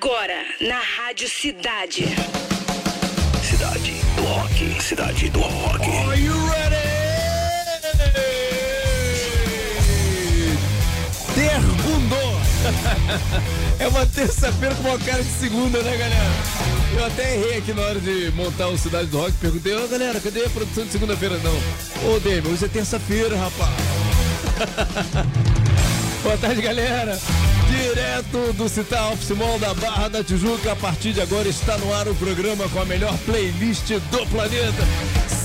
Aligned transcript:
Agora, 0.00 0.44
na 0.60 0.78
Rádio 0.78 1.28
Cidade. 1.28 2.04
Cidade 3.42 3.94
do 4.14 4.22
Rock. 4.22 4.80
Cidade 4.80 5.28
do 5.30 5.40
Rock. 5.40 5.84
Are 5.88 6.20
you 6.20 6.34
ready? 6.46 6.76
Tergundou. 11.34 12.40
É 13.80 13.88
uma 13.88 14.06
terça-feira 14.06 14.74
com 14.76 14.88
uma 14.88 14.98
cara 14.98 15.22
de 15.22 15.30
segunda, 15.30 15.82
né, 15.82 15.96
galera? 15.96 16.30
Eu 16.96 17.04
até 17.04 17.34
errei 17.34 17.58
aqui 17.58 17.72
na 17.72 17.82
hora 17.82 18.00
de 18.00 18.30
montar 18.32 18.68
o 18.68 18.78
Cidade 18.78 19.08
do 19.08 19.18
Rock. 19.18 19.32
Perguntei, 19.40 19.74
ô 19.74 19.88
galera, 19.88 20.20
cadê 20.20 20.44
a 20.44 20.50
produção 20.50 20.84
de 20.84 20.92
segunda-feira? 20.92 21.36
Não. 21.38 22.12
Ô, 22.12 22.20
Demi, 22.20 22.48
hoje 22.48 22.66
é 22.66 22.68
terça-feira, 22.68 23.36
rapaz. 23.36 23.72
Boa 26.22 26.36
tarde, 26.36 26.62
galera. 26.62 27.18
Direto 28.18 28.52
do 28.54 28.68
Citar 28.68 29.12
Office 29.12 29.32
da 29.60 29.74
Barra 29.74 30.08
da 30.08 30.24
Tijuca, 30.24 30.72
a 30.72 30.76
partir 30.76 31.12
de 31.12 31.20
agora 31.20 31.48
está 31.48 31.78
no 31.78 31.94
ar 31.94 32.08
o 32.08 32.14
programa 32.16 32.68
com 32.68 32.80
a 32.80 32.84
melhor 32.84 33.16
playlist 33.18 33.90
do 34.10 34.26
planeta. 34.26 34.82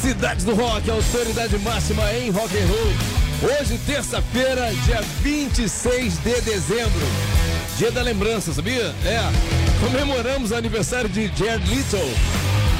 Cidades 0.01 0.43
do 0.43 0.55
Rock, 0.55 0.89
autoridade 0.89 1.55
máxima 1.59 2.11
em 2.13 2.31
rock 2.31 2.57
and 2.57 2.65
roll. 2.65 3.51
Hoje, 3.51 3.79
terça-feira, 3.85 4.73
dia 4.85 5.01
26 5.21 6.17
de 6.17 6.41
dezembro. 6.41 7.05
Dia 7.77 7.91
da 7.91 8.01
lembrança, 8.01 8.51
sabia? 8.51 8.95
É. 9.05 9.19
Comemoramos 9.79 10.49
o 10.49 10.55
aniversário 10.55 11.09
de 11.09 11.27
Jared 11.37 11.67
Little, 11.69 11.99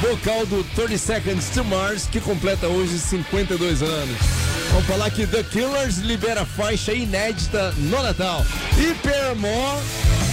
vocal 0.00 0.44
do 0.46 0.64
30 0.74 0.98
Seconds 0.98 1.50
to 1.50 1.62
Mars, 1.62 2.08
que 2.10 2.20
completa 2.20 2.66
hoje 2.66 2.98
52 2.98 3.82
anos. 3.82 4.43
Vamos 4.74 4.88
falar 4.88 5.08
que 5.08 5.24
The 5.24 5.44
Killers 5.44 5.98
libera 5.98 6.44
faixa 6.44 6.92
inédita 6.92 7.72
no 7.78 8.02
Natal. 8.02 8.44
E 8.76 8.92
Paramore, 9.06 9.80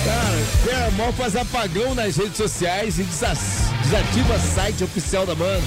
cara, 0.03 0.41
Paramore 0.65 1.13
faz 1.13 1.35
apagão 1.35 1.93
nas 1.93 2.17
redes 2.17 2.37
sociais 2.37 2.97
e 2.97 3.03
desativa 3.03 4.39
site 4.39 4.83
oficial 4.83 5.27
da 5.27 5.35
banda. 5.35 5.61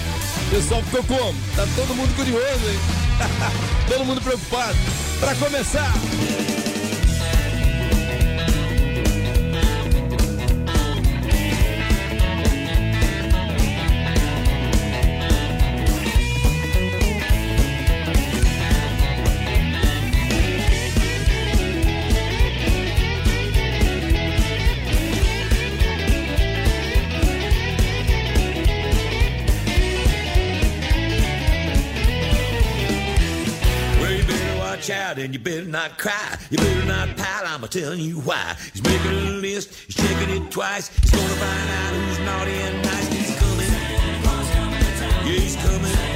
O 0.49 0.51
pessoal 0.51 0.83
ficou 0.83 1.05
como? 1.05 1.39
Tá 1.55 1.65
todo 1.77 1.95
mundo 1.95 2.17
curioso, 2.17 2.69
hein? 2.69 2.81
todo 3.87 4.05
mundo 4.05 4.21
preocupado. 4.21 4.77
Para 5.21 5.37
começar. 5.37 5.95
Out 35.15 35.25
and 35.25 35.35
you 35.35 35.41
better 35.41 35.65
not 35.65 35.99
cry. 35.99 36.39
You 36.51 36.59
better 36.59 36.87
not 36.87 37.17
pout, 37.17 37.47
I'm 37.47 37.67
telling 37.69 38.01
you 38.01 38.21
why. 38.21 38.57
He's 38.73 38.83
making 38.83 39.11
a 39.11 39.31
list, 39.41 39.75
he's 39.75 39.97
checking 39.97 40.31
it 40.31 40.51
twice. 40.51 40.89
He's 40.89 41.11
gonna 41.11 41.29
find 41.29 41.71
out 41.71 41.95
who's 41.95 42.19
naughty 42.21 42.53
and 42.53 42.83
nice. 42.83 43.13
He's 43.13 43.39
coming. 43.39 43.71
Yeah, 45.27 45.41
he's 45.41 45.57
coming. 45.57 46.14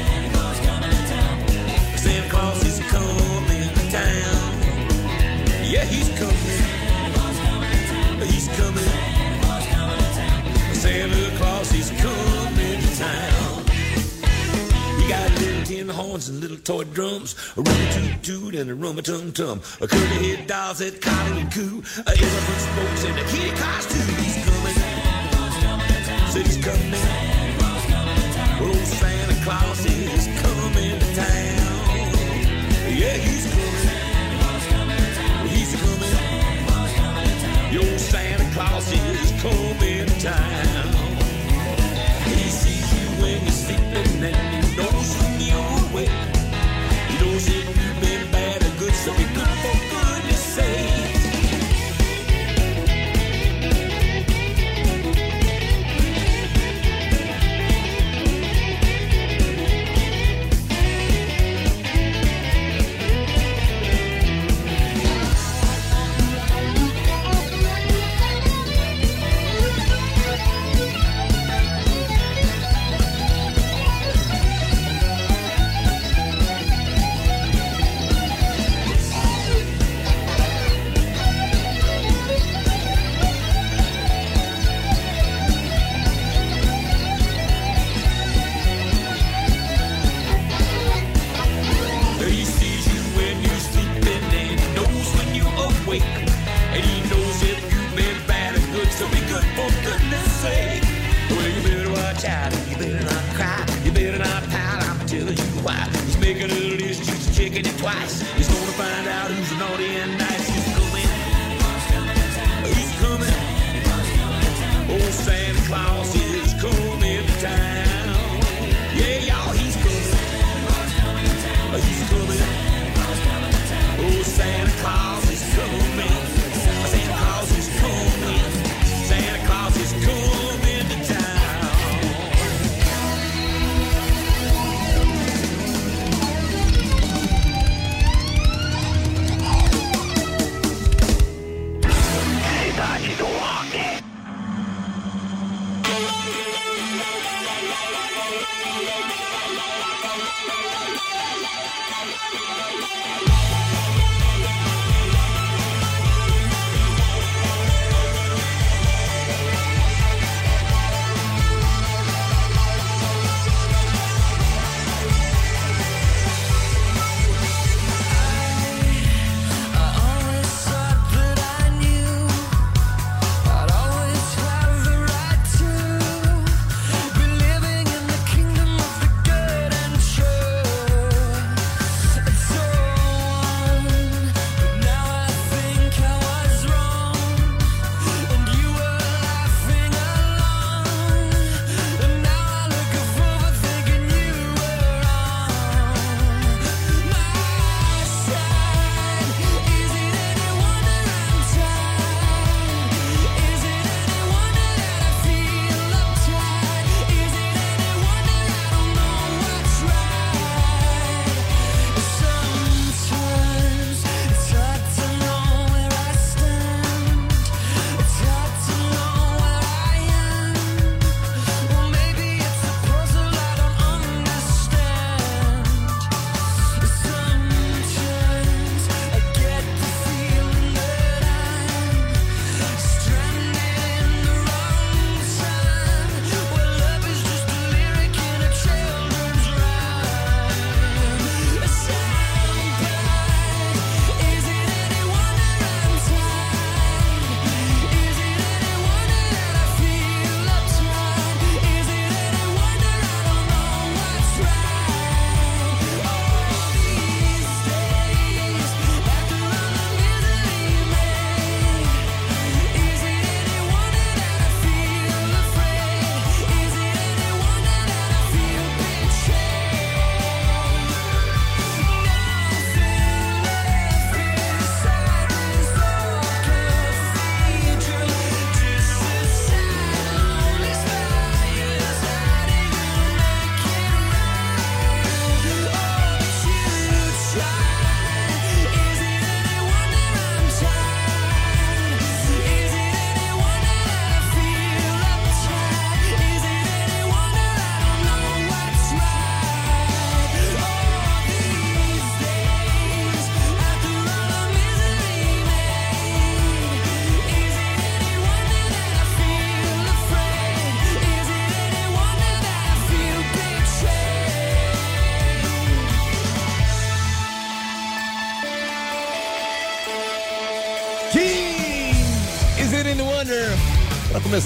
And 16.28 16.40
little 16.40 16.56
toy 16.58 16.84
drums, 16.84 17.34
a 17.56 17.62
rummy 17.62 17.88
toot 17.92 18.22
toot 18.22 18.54
and 18.54 18.70
a 18.70 18.74
rummy 18.74 19.02
tum 19.02 19.32
tum, 19.32 19.60
a 19.80 19.86
curly 19.86 20.36
head 20.36 20.46
dolls 20.46 20.78
that 20.78 21.00
coddle 21.00 21.38
and 21.38 21.52
coo, 21.52 21.82
a 22.06 22.10
elephant 22.10 22.60
spokes 22.60 23.04
and 23.04 23.18
a 23.18 23.24
kitty 23.24 23.50
costume. 23.56 24.14
He's 24.22 24.36
coming. 24.44 24.74
He's 26.34 26.56
coming. 26.64 26.92
Well, 28.60 28.68
old 28.68 28.76
Santa 28.76 29.34
Claus 29.44 29.84
is 29.86 30.26
coming 30.42 30.98
to 31.00 31.14
town. 31.14 31.98
Yeah, 32.94 33.16
he's 33.16 33.46
coming. 33.50 33.88
He's 35.48 35.72
coming. 35.80 36.12
Your 37.72 37.98
Santa 37.98 38.46
Claus 38.54 38.92
is 38.92 39.32
coming 39.42 40.06
to 40.06 40.20
town. 40.20 40.94
He 42.24 42.48
sees 42.50 42.92
you 42.94 43.06
when 43.22 43.42
you're 43.42 43.50
sleeping 43.50 44.20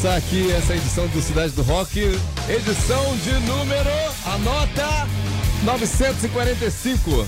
começar 0.02 0.16
aqui 0.16 0.50
essa 0.50 0.75
edição 0.75 1.06
do 1.06 1.22
Cidade 1.22 1.52
do 1.52 1.62
Rock, 1.62 2.00
edição 2.49 3.16
de 3.19 3.31
número, 3.46 3.90
anota 4.26 5.06
945. 5.62 7.25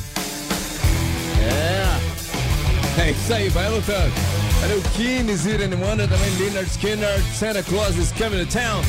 É, 1.41 3.01
é 3.01 3.11
isso 3.13 3.33
aí, 3.33 3.49
vai 3.51 3.71
lutando. 3.71 4.13
O 4.77 4.97
Keen, 4.97 5.37
Zira 5.37 5.69
Wonder, 5.77 6.09
também 6.09 6.31
Leonard 6.37 6.69
Skinner, 6.69 7.23
Santa 7.39 7.63
Claus 7.63 7.95
is 7.97 8.11
coming 8.11 8.45
to 8.45 8.53
town, 8.53 8.83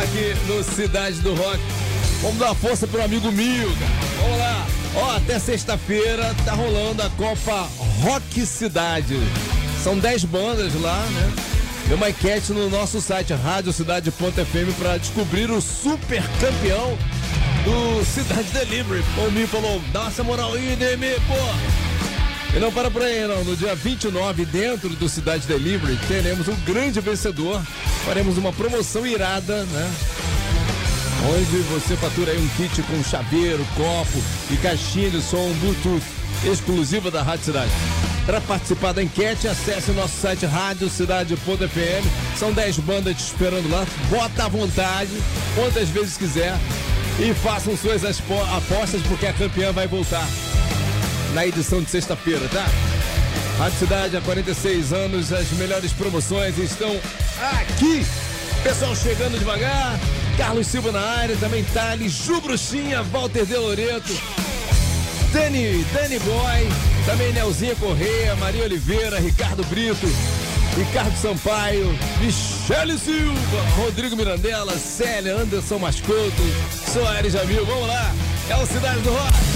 aqui 0.00 0.36
no 0.46 0.62
Cidade 0.62 1.18
do 1.20 1.34
Rock. 1.34 1.58
Vamos 2.22 2.38
dar 2.38 2.46
uma 2.46 2.54
força 2.54 2.86
pro 2.86 3.02
amigo 3.02 3.32
Milga. 3.32 3.86
Vamos 4.22 4.38
lá. 4.38 4.66
Ó, 4.94 5.16
até 5.16 5.40
sexta-feira 5.40 6.32
tá 6.44 6.52
rolando 6.52 7.02
a 7.02 7.10
Copa 7.10 7.68
Rock 8.02 8.46
Cidade. 8.46 9.18
São 9.82 9.98
10 9.98 10.24
bandas 10.26 10.80
lá, 10.80 11.04
né? 11.06 11.55
Dê 11.88 11.94
uma 11.94 12.10
enquete 12.10 12.52
no 12.52 12.68
nosso 12.68 13.00
site 13.00 13.32
radiocidade.fm 13.32 14.72
para 14.76 14.98
descobrir 14.98 15.50
o 15.50 15.60
super 15.60 16.22
campeão 16.40 16.98
do 17.64 18.04
Cidade 18.04 18.50
Delivery. 18.50 19.04
O 19.18 19.30
Mi 19.30 19.46
falou, 19.46 19.80
dá 19.92 20.06
essa 20.06 20.24
moral 20.24 20.54
aí, 20.54 20.74
Demi, 20.74 21.14
pô. 21.28 22.56
E 22.56 22.58
não 22.58 22.72
para 22.72 22.90
por 22.90 23.02
aí, 23.02 23.26
não. 23.28 23.44
No 23.44 23.56
dia 23.56 23.74
29, 23.76 24.44
dentro 24.46 24.88
do 24.88 25.08
Cidade 25.08 25.46
Delivery, 25.46 25.96
teremos 26.08 26.48
um 26.48 26.56
grande 26.64 27.00
vencedor. 27.00 27.62
Faremos 28.04 28.36
uma 28.36 28.52
promoção 28.52 29.06
irada, 29.06 29.64
né? 29.64 29.94
Onde 31.28 31.58
você 31.72 31.96
fatura 31.96 32.32
aí 32.32 32.38
um 32.38 32.48
kit 32.56 32.82
com 32.82 33.02
chaveiro, 33.04 33.64
copo 33.76 34.22
e 34.50 34.56
caixinha 34.56 35.10
de 35.10 35.22
som 35.22 35.52
Bluetooth 35.60 36.04
exclusiva 36.44 37.10
da 37.10 37.22
Rádio 37.22 37.44
Cidade. 37.44 37.70
Para 38.26 38.40
participar 38.40 38.92
da 38.92 39.02
enquete, 39.02 39.46
acesse 39.46 39.92
nosso 39.92 40.20
site 40.20 40.44
radiocidade.fm. 40.44 42.36
São 42.36 42.52
10 42.52 42.78
bandas 42.80 43.16
te 43.16 43.22
esperando 43.22 43.70
lá. 43.70 43.86
Bota 44.10 44.44
à 44.44 44.48
vontade, 44.48 45.12
quantas 45.54 45.88
vezes 45.88 46.16
quiser. 46.16 46.52
E 47.20 47.32
façam 47.32 47.76
suas 47.76 48.02
apostas, 48.04 49.00
porque 49.02 49.26
a 49.26 49.32
campeã 49.32 49.72
vai 49.72 49.86
voltar 49.86 50.26
na 51.32 51.46
edição 51.46 51.80
de 51.80 51.88
sexta-feira, 51.88 52.48
tá? 52.48 52.66
Rádio 53.58 53.78
Cidade 53.78 54.16
há 54.16 54.20
46 54.20 54.92
anos, 54.92 55.32
as 55.32 55.50
melhores 55.52 55.92
promoções 55.92 56.58
estão 56.58 56.90
aqui. 57.60 58.04
Pessoal 58.62 58.94
chegando 58.96 59.38
devagar. 59.38 59.98
Carlos 60.36 60.66
Silva 60.66 60.92
na 60.92 61.00
área, 61.00 61.36
também 61.36 61.64
Thales, 61.64 62.12
Ju 62.12 62.40
Bruxinha, 62.40 63.02
Walter 63.04 63.46
De 63.46 63.56
Loreto, 63.56 64.12
Dani, 65.32 65.82
Dani 65.94 66.18
Boy, 66.18 66.68
também 67.06 67.32
Nelzinha 67.32 67.74
Correia, 67.76 68.34
Maria 68.36 68.64
Oliveira, 68.64 69.20
Ricardo 69.20 69.64
Brito, 69.66 70.06
Ricardo 70.76 71.16
Sampaio, 71.16 71.96
Michele 72.20 72.98
Silva, 72.98 73.62
Rodrigo 73.76 74.16
Mirandela, 74.16 74.76
Célia, 74.76 75.36
Anderson 75.36 75.78
Mascoto, 75.78 76.42
Soares 76.92 77.32
Jamil. 77.32 77.64
Vamos 77.64 77.86
lá, 77.86 78.12
é 78.50 78.56
o 78.56 78.66
Cidade 78.66 79.00
do 79.00 79.10
Rock. 79.10 79.55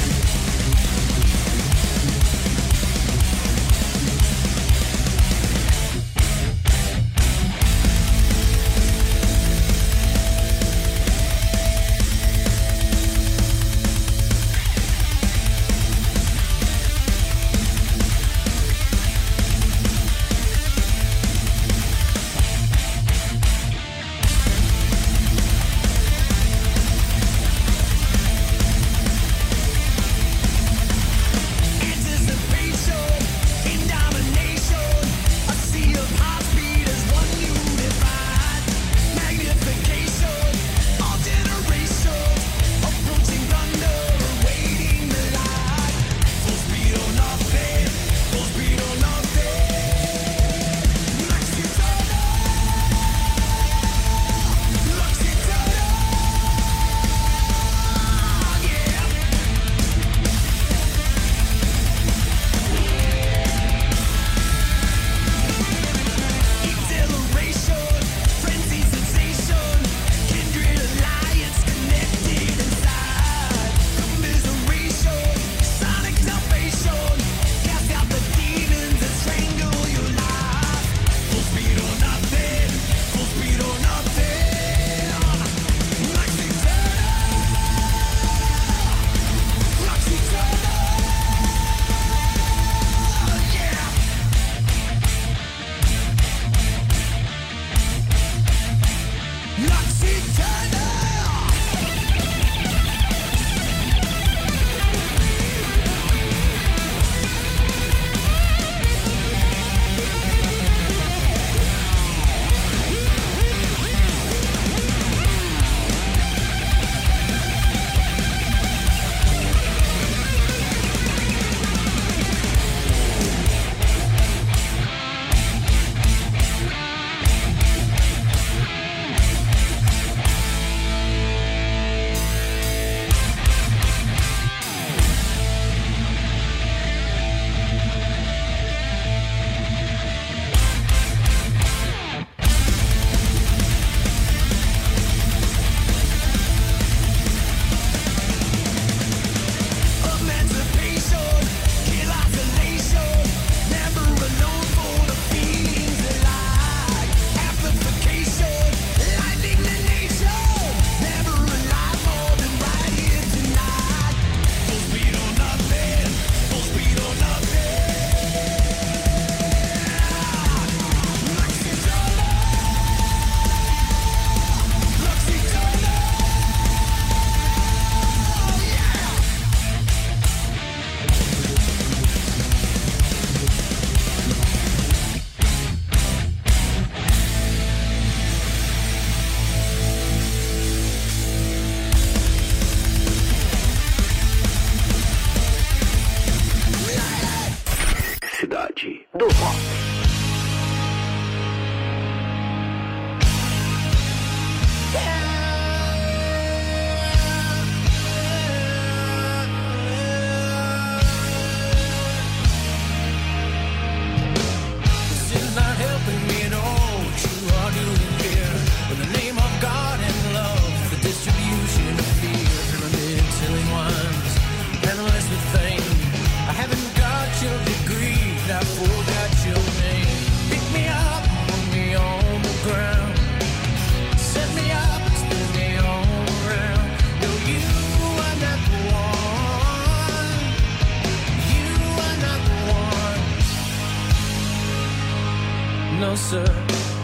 no 246.00 246.16
sir. 246.16 246.99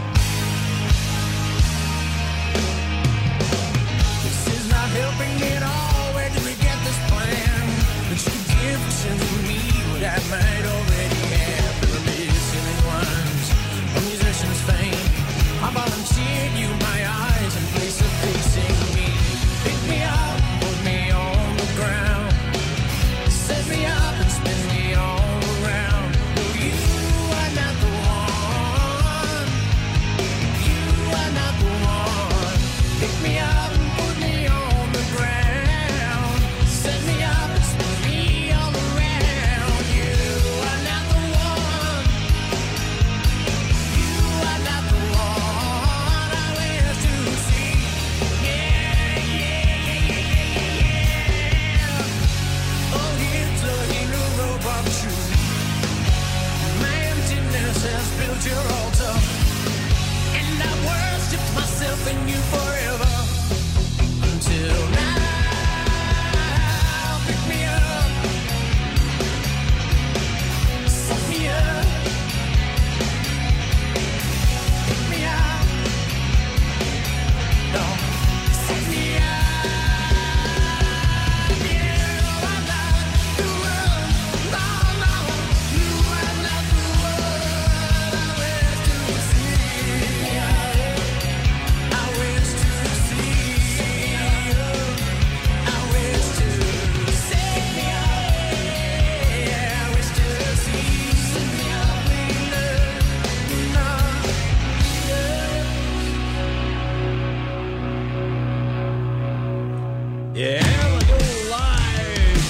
Deu 110.37 111.49
live. 111.49 112.41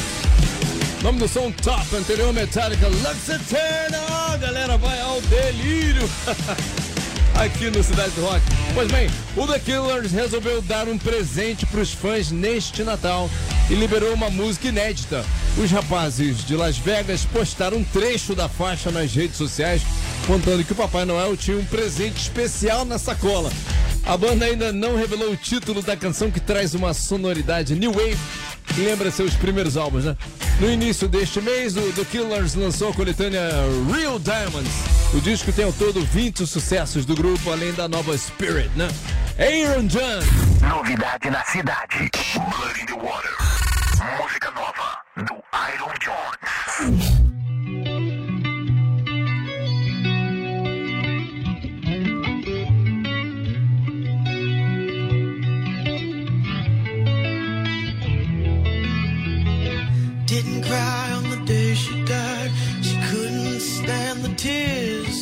Nome 1.02 1.20
do 1.20 1.28
som 1.28 1.52
top, 1.52 1.94
anterior 1.94 2.32
Metallica, 2.32 2.88
Lux 2.88 3.28
Eternal. 3.28 4.32
A 4.32 4.36
galera 4.36 4.76
vai 4.76 5.00
ao 5.00 5.20
delírio. 5.20 6.02
Aqui 7.38 7.70
no 7.70 7.84
Cidade 7.84 8.10
do 8.12 8.22
Rock. 8.22 8.40
Pois 8.74 8.90
bem, 8.90 9.08
o 9.36 9.46
The 9.46 9.58
Killers 9.60 10.10
resolveu 10.10 10.60
dar 10.62 10.88
um 10.88 10.98
presente 10.98 11.64
para 11.66 11.80
os 11.80 11.92
fãs 11.92 12.32
neste 12.32 12.82
Natal 12.82 13.30
e 13.70 13.74
liberou 13.74 14.14
uma 14.14 14.30
música 14.30 14.68
inédita. 14.68 15.24
Os 15.56 15.70
rapazes 15.70 16.44
de 16.44 16.56
Las 16.56 16.78
Vegas 16.78 17.24
postaram 17.26 17.76
um 17.76 17.84
trecho 17.84 18.34
da 18.34 18.48
faixa 18.48 18.90
nas 18.90 19.14
redes 19.14 19.36
sociais, 19.36 19.82
contando 20.26 20.64
que 20.64 20.72
o 20.72 20.76
Papai 20.76 21.04
Noel 21.04 21.36
tinha 21.36 21.58
um 21.58 21.64
presente 21.66 22.22
especial 22.22 22.84
na 22.84 22.98
sacola. 22.98 23.50
A 24.06 24.16
banda 24.16 24.44
ainda 24.44 24.72
não 24.72 24.96
revelou 24.96 25.32
o 25.32 25.36
título 25.36 25.82
da 25.82 25.96
canção 25.96 26.30
que 26.30 26.38
traz 26.38 26.74
uma 26.74 26.94
sonoridade 26.94 27.74
new 27.74 27.92
wave 27.92 28.16
que 28.66 28.80
lembra 28.80 29.10
seus 29.10 29.34
primeiros 29.34 29.76
álbuns, 29.76 30.04
né? 30.04 30.16
No 30.60 30.70
início 30.70 31.08
deste 31.08 31.40
mês, 31.40 31.76
o 31.76 31.92
The 31.92 32.04
Killers 32.04 32.54
lançou 32.54 32.90
a 32.90 32.94
coletânea 32.94 33.40
Real 33.92 34.18
Diamonds. 34.18 34.72
O 35.12 35.20
disco 35.20 35.52
tem 35.52 35.64
ao 35.64 35.72
todo 35.72 36.04
20 36.04 36.46
sucessos 36.46 37.04
do 37.04 37.14
grupo, 37.14 37.50
além 37.50 37.72
da 37.72 37.88
nova 37.88 38.16
Spirit, 38.16 38.70
né? 38.76 38.88
Aaron 39.38 39.86
John. 39.86 40.68
Novidade 40.68 41.28
na 41.30 41.44
cidade. 41.44 42.10
Blood 42.34 42.80
in 42.80 42.86
the 42.86 42.94
Water. 42.94 43.36
Música 44.20 44.50
nova 44.52 44.98
do 45.16 45.34
Iron 45.74 45.94
Jones. 46.00 47.25
Cry 60.76 61.12
on 61.18 61.24
the 61.34 61.40
day 61.54 61.74
she 61.74 61.94
died. 62.04 62.50
She 62.86 62.96
couldn't 63.08 63.60
stand 63.60 64.16
the 64.26 64.32
tears. 64.44 65.18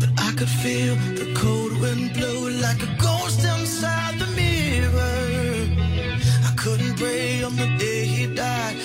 But 0.00 0.10
I 0.28 0.30
could 0.38 0.52
feel 0.64 0.94
the 1.20 1.28
cold 1.42 1.72
wind 1.82 2.06
blow 2.16 2.38
like 2.66 2.80
a 2.88 2.92
ghost 3.06 3.40
inside 3.54 4.14
the 4.22 4.30
mirror. 4.40 5.20
I 6.48 6.52
couldn't 6.62 6.94
pray 7.02 7.42
on 7.48 7.54
the 7.62 7.70
day 7.84 8.00
he 8.14 8.24
died 8.46 8.76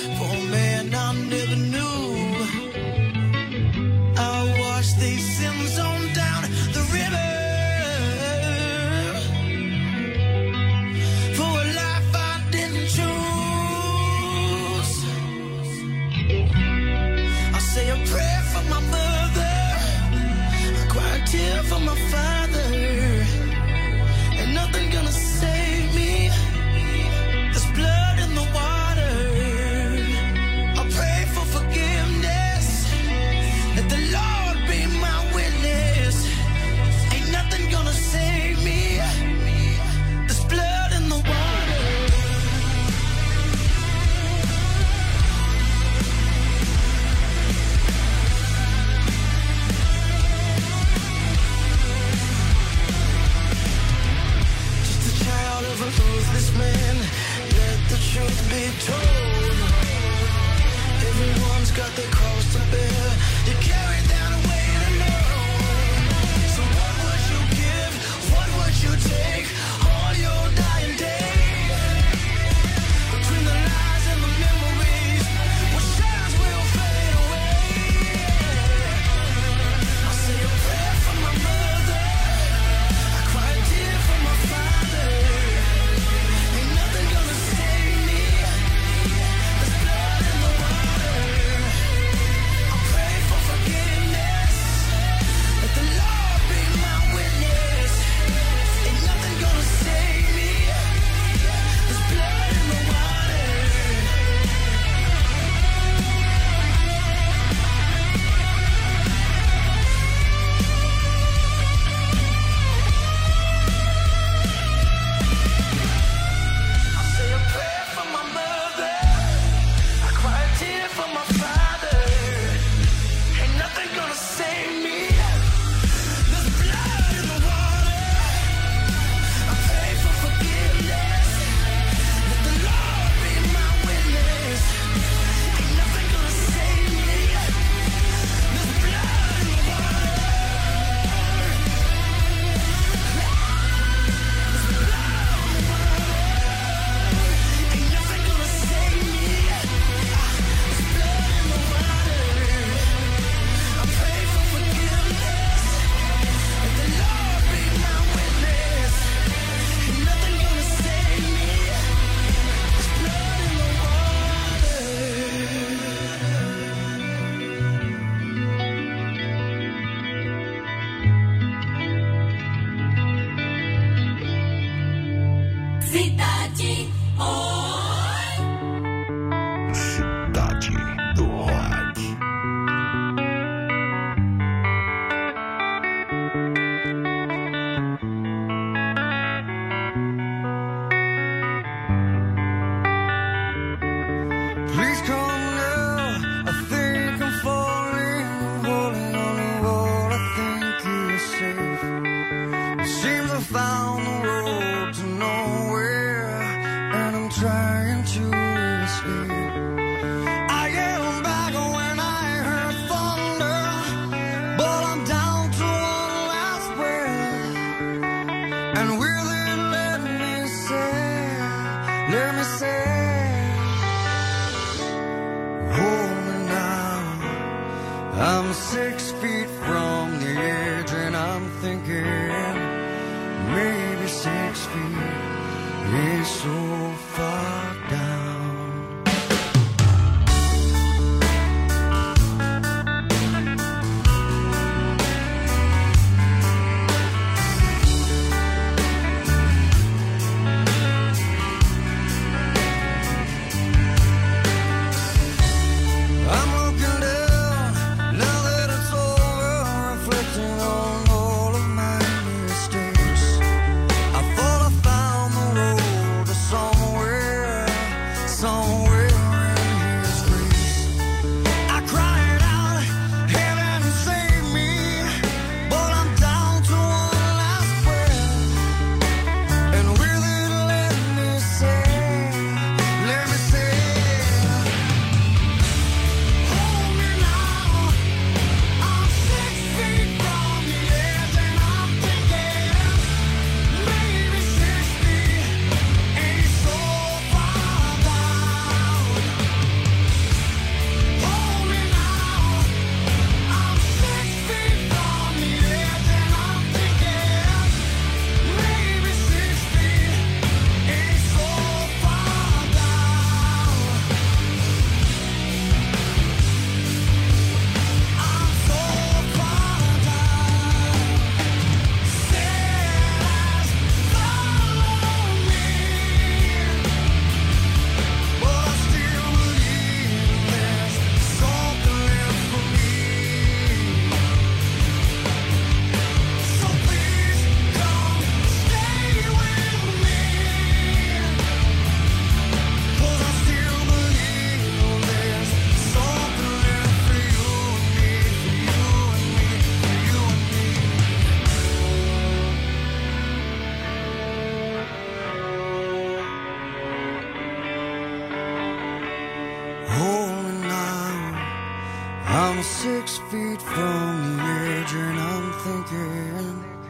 feet 363.30 363.62
from 363.62 364.38
the 364.38 364.44
edge, 364.44 364.94
and 364.94 365.20
I'm 365.20 365.54
thinking. 365.64 366.83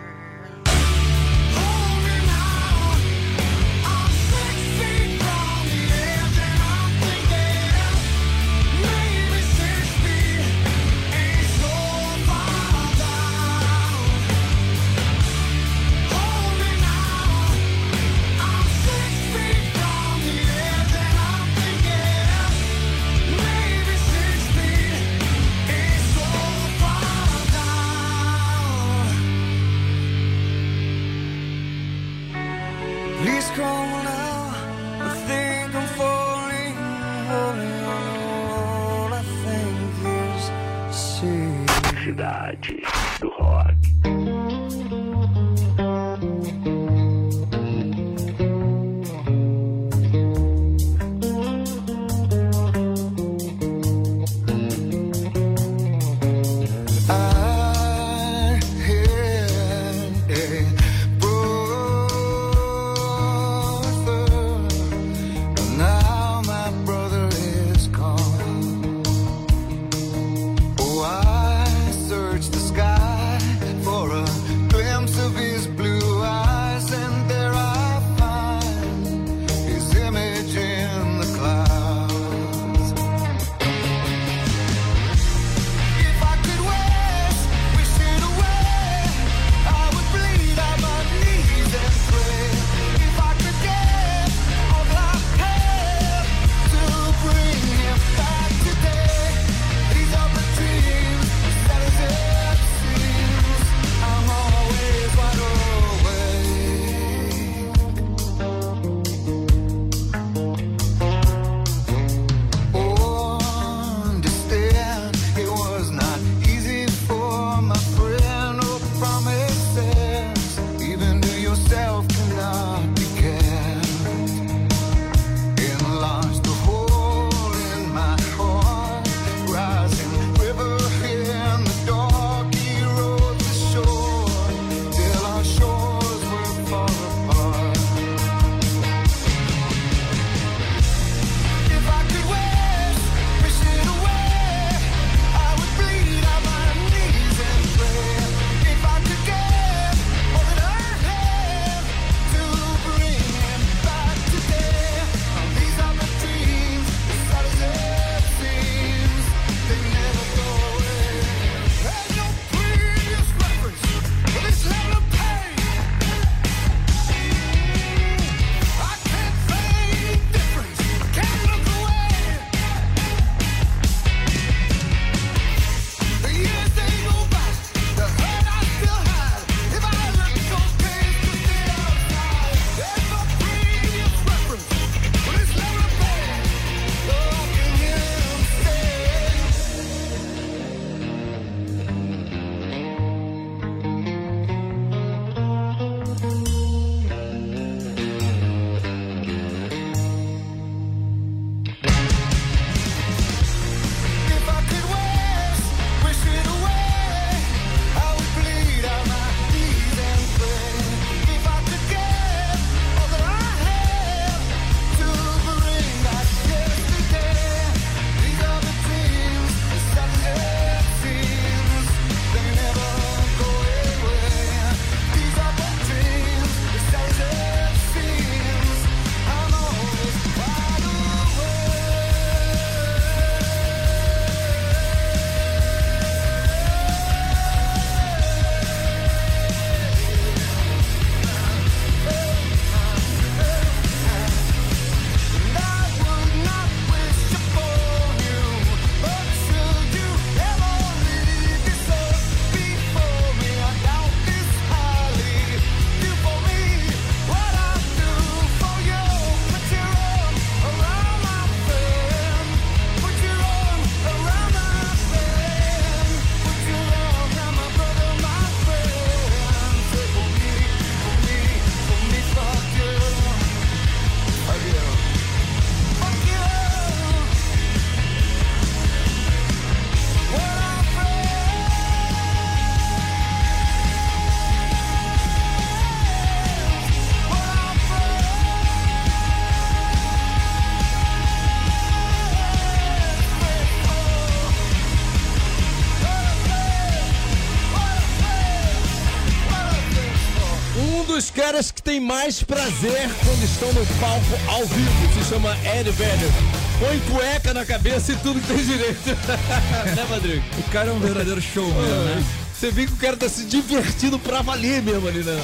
Tem 301.94 302.00
mais 302.00 302.42
prazer 302.42 303.08
quando 303.24 303.44
estão 303.44 303.72
no 303.72 303.86
palco 304.00 304.26
ao 304.48 304.66
vivo. 304.66 305.14
Se 305.14 305.30
chama 305.30 305.56
Ed 305.64 305.92
Vedder. 305.92 306.32
Põe 306.80 307.00
cueca 307.02 307.54
na 307.54 307.64
cabeça 307.64 308.14
e 308.14 308.16
tudo 308.16 308.42
que 308.42 308.48
tem 308.48 308.66
direito. 308.66 309.06
né, 309.96 310.06
Rodrigo? 310.10 310.44
O 310.58 310.72
cara 310.72 310.90
é 310.90 310.92
um 310.92 311.00
verdadeiro 311.00 311.40
showman, 311.40 311.72
né? 311.72 312.26
Você 312.52 312.72
vê 312.72 312.88
que 312.88 312.94
o 312.94 312.96
cara 312.96 313.16
tá 313.16 313.30
se 313.30 313.46
divertindo 313.46 314.18
pra 314.18 314.42
valer 314.42 314.82
mesmo 314.82 315.08
ali, 315.08 315.24
né? 315.24 315.40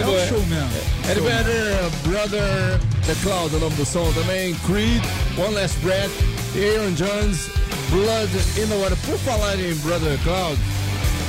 É 0.00 0.06
um 0.06 0.28
showman. 0.28 0.66
Ed 1.10 1.20
Vedder, 1.20 1.90
Brother 2.04 2.80
The 3.04 3.14
Cloud, 3.22 3.54
é 3.54 3.58
o 3.58 3.60
nome 3.60 3.76
do 3.76 3.84
som 3.84 4.10
também. 4.14 4.54
Creed, 4.66 5.02
One 5.36 5.56
Last 5.56 5.76
Breath, 5.80 6.10
Aaron 6.56 6.94
Jones, 6.94 7.50
Blood 7.90 8.32
in 8.56 8.66
the 8.68 8.76
Water. 8.76 8.96
Por 9.04 9.18
falar 9.18 9.60
em 9.60 9.74
Brother 9.74 10.18
Cloud, 10.22 10.58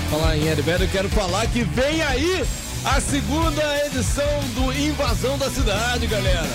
falar 0.10 0.38
em 0.38 0.48
Ed 0.48 0.62
Vedder, 0.62 0.88
eu 0.88 0.92
quero 0.92 1.10
falar 1.10 1.46
que 1.48 1.64
vem 1.64 2.02
aí 2.02 2.46
a 2.96 3.02
segunda 3.02 3.86
edição 3.86 4.24
do 4.56 4.72
Invasão 4.72 5.38
da 5.38 5.50
Cidade, 5.50 6.08
galera. 6.08 6.48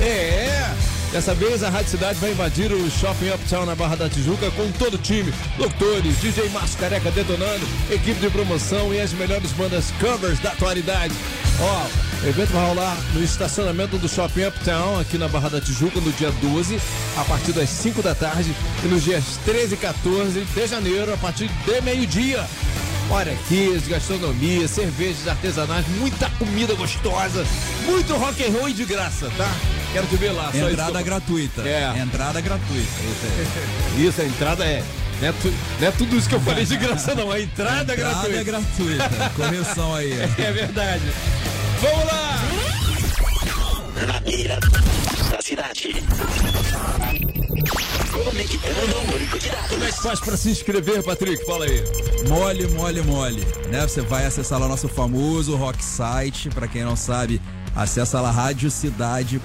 É, 0.00 0.72
dessa 1.10 1.34
vez 1.34 1.64
a 1.64 1.68
Rádio 1.68 1.90
Cidade 1.90 2.18
vai 2.20 2.30
invadir 2.30 2.72
o 2.72 2.90
Shopping 2.90 3.30
Uptown 3.30 3.66
na 3.66 3.74
Barra 3.74 3.96
da 3.96 4.08
Tijuca 4.08 4.50
com 4.52 4.70
todo 4.72 4.94
o 4.94 4.98
time, 4.98 5.32
doutores, 5.58 6.20
DJ 6.20 6.48
Márcio 6.50 6.78
Careca 6.78 7.10
detonando, 7.10 7.66
equipe 7.90 8.20
de 8.20 8.30
promoção 8.30 8.94
e 8.94 9.00
as 9.00 9.12
melhores 9.12 9.50
bandas 9.52 9.90
covers 10.00 10.38
da 10.38 10.50
atualidade. 10.50 11.14
Ó, 11.60 11.86
o 12.24 12.28
evento 12.28 12.52
vai 12.52 12.66
rolar 12.68 12.96
no 13.12 13.22
estacionamento 13.22 13.98
do 13.98 14.08
Shopping 14.08 14.44
Uptown, 14.44 15.00
aqui 15.00 15.18
na 15.18 15.28
Barra 15.28 15.48
da 15.48 15.60
Tijuca, 15.60 16.00
no 16.00 16.12
dia 16.12 16.30
12, 16.30 16.80
a 17.16 17.24
partir 17.24 17.52
das 17.52 17.68
5 17.68 18.00
da 18.00 18.14
tarde, 18.14 18.54
e 18.84 18.86
nos 18.86 19.02
dias 19.02 19.24
13 19.44 19.74
e 19.74 19.76
14 19.76 20.40
de 20.40 20.66
janeiro, 20.66 21.12
a 21.12 21.16
partir 21.16 21.48
de 21.48 21.80
meio-dia. 21.82 22.46
Olha 23.10 23.32
aqui, 23.32 23.76
gastronomia, 23.88 24.68
cervejas 24.68 25.26
artesanais, 25.26 25.84
muita 25.98 26.30
comida 26.38 26.74
gostosa, 26.74 27.44
muito 27.84 28.14
rock 28.16 28.44
and 28.44 28.52
roll 28.52 28.68
e 28.68 28.72
de 28.72 28.84
graça, 28.84 29.28
tá? 29.36 29.50
Quero 29.92 30.06
te 30.06 30.16
ver 30.16 30.30
lá. 30.30 30.50
Entrada 30.54 31.02
gratuita. 31.02 31.62
É. 31.62 31.92
Entrada 31.98 32.40
gratuita. 32.40 32.88
Isso, 33.98 34.20
a 34.20 34.24
entrada 34.24 34.64
é. 34.64 34.84
Não 35.20 35.28
é, 35.28 35.32
tu- 35.32 35.52
não 35.80 35.88
é 35.88 35.90
tudo 35.90 36.16
isso 36.16 36.28
que 36.28 36.34
eu 36.36 36.40
falei 36.40 36.64
de 36.64 36.76
graça, 36.76 37.14
não. 37.14 37.30
A 37.32 37.40
entrada 37.40 37.92
é 37.92 37.96
Entrada 37.96 38.28
gratuita. 38.28 38.38
é 38.38 38.44
gratuita. 38.44 39.30
Correção 39.36 39.94
aí. 39.94 40.12
É 40.38 40.52
verdade. 40.52 41.02
Vamos 41.80 42.04
lá! 42.06 42.38
Na 44.06 44.20
mira 44.20 44.58
da 45.30 45.42
cidade. 45.42 45.94
Como 48.24 48.38
é 48.38 49.90
que 49.90 50.02
faz 50.02 50.20
pra 50.20 50.36
se 50.36 50.50
inscrever, 50.50 51.02
Patrick? 51.02 51.44
Fala 51.46 51.64
aí. 51.64 51.82
Mole, 52.28 52.66
mole, 52.68 53.02
mole. 53.02 53.42
Né? 53.68 53.86
Você 53.86 54.02
vai 54.02 54.26
acessar 54.26 54.58
lá 54.58 54.66
o 54.66 54.68
nosso 54.68 54.88
famoso 54.88 55.56
rock 55.56 55.82
site. 55.82 56.50
Pra 56.50 56.68
quem 56.68 56.84
não 56.84 56.96
sabe, 56.96 57.40
acessa 57.74 58.20
lá 58.20 58.30
radiocidade.fm. 58.30 59.40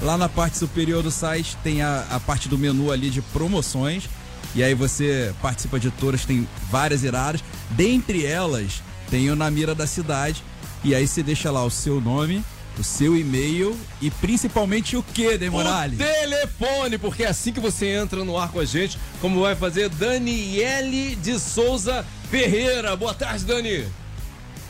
Lá 0.00 0.18
na 0.18 0.28
parte 0.28 0.58
superior 0.58 1.02
do 1.02 1.10
site 1.10 1.56
tem 1.62 1.80
a, 1.80 2.04
a 2.10 2.18
parte 2.18 2.48
do 2.48 2.58
menu 2.58 2.90
ali 2.90 3.08
de 3.08 3.22
promoções. 3.22 4.08
E 4.54 4.62
aí 4.62 4.74
você 4.74 5.32
participa 5.40 5.78
de 5.78 5.90
todas, 5.90 6.24
tem 6.24 6.46
várias 6.70 7.04
iradas. 7.04 7.42
Dentre 7.70 8.26
elas, 8.26 8.82
tem 9.10 9.30
o 9.30 9.36
Na 9.36 9.50
Mira 9.50 9.74
da 9.74 9.86
Cidade. 9.86 10.42
E 10.84 10.94
aí 10.94 11.06
você 11.06 11.22
deixa 11.22 11.50
lá 11.50 11.64
o 11.64 11.70
seu 11.70 12.00
nome, 12.00 12.44
o 12.78 12.84
seu 12.84 13.16
e-mail 13.16 13.78
e 14.00 14.10
principalmente 14.10 14.96
o 14.96 15.02
que, 15.02 15.36
Demorales? 15.36 15.98
O 15.98 16.02
telefone, 16.02 16.98
porque 16.98 17.24
é 17.24 17.28
assim 17.28 17.52
que 17.52 17.60
você 17.60 17.86
entra 17.86 18.24
no 18.24 18.36
ar 18.38 18.50
com 18.50 18.60
a 18.60 18.64
gente, 18.64 18.98
como 19.20 19.40
vai 19.40 19.54
fazer 19.54 19.88
Daniele 19.88 21.16
de 21.16 21.38
Souza 21.38 22.04
Ferreira. 22.30 22.96
Boa 22.96 23.14
tarde, 23.14 23.44
Dani. 23.44 23.86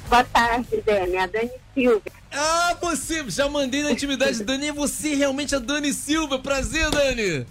Boa 0.09 0.25
tarde, 0.25 0.83
Dani. 0.85 1.17
A 1.17 1.27
Dani 1.27 1.51
Silva. 1.75 2.03
Ah, 2.31 2.77
você, 2.81 3.25
já 3.29 3.49
mandei 3.49 3.83
na 3.83 3.93
intimidade. 3.93 4.43
Dani, 4.45 4.69
é 4.69 4.73
você 4.73 5.15
realmente 5.15 5.55
a 5.55 5.59
Dani 5.59 5.93
Silva. 5.93 6.39
Prazer, 6.39 6.91
Dani. 6.91 7.47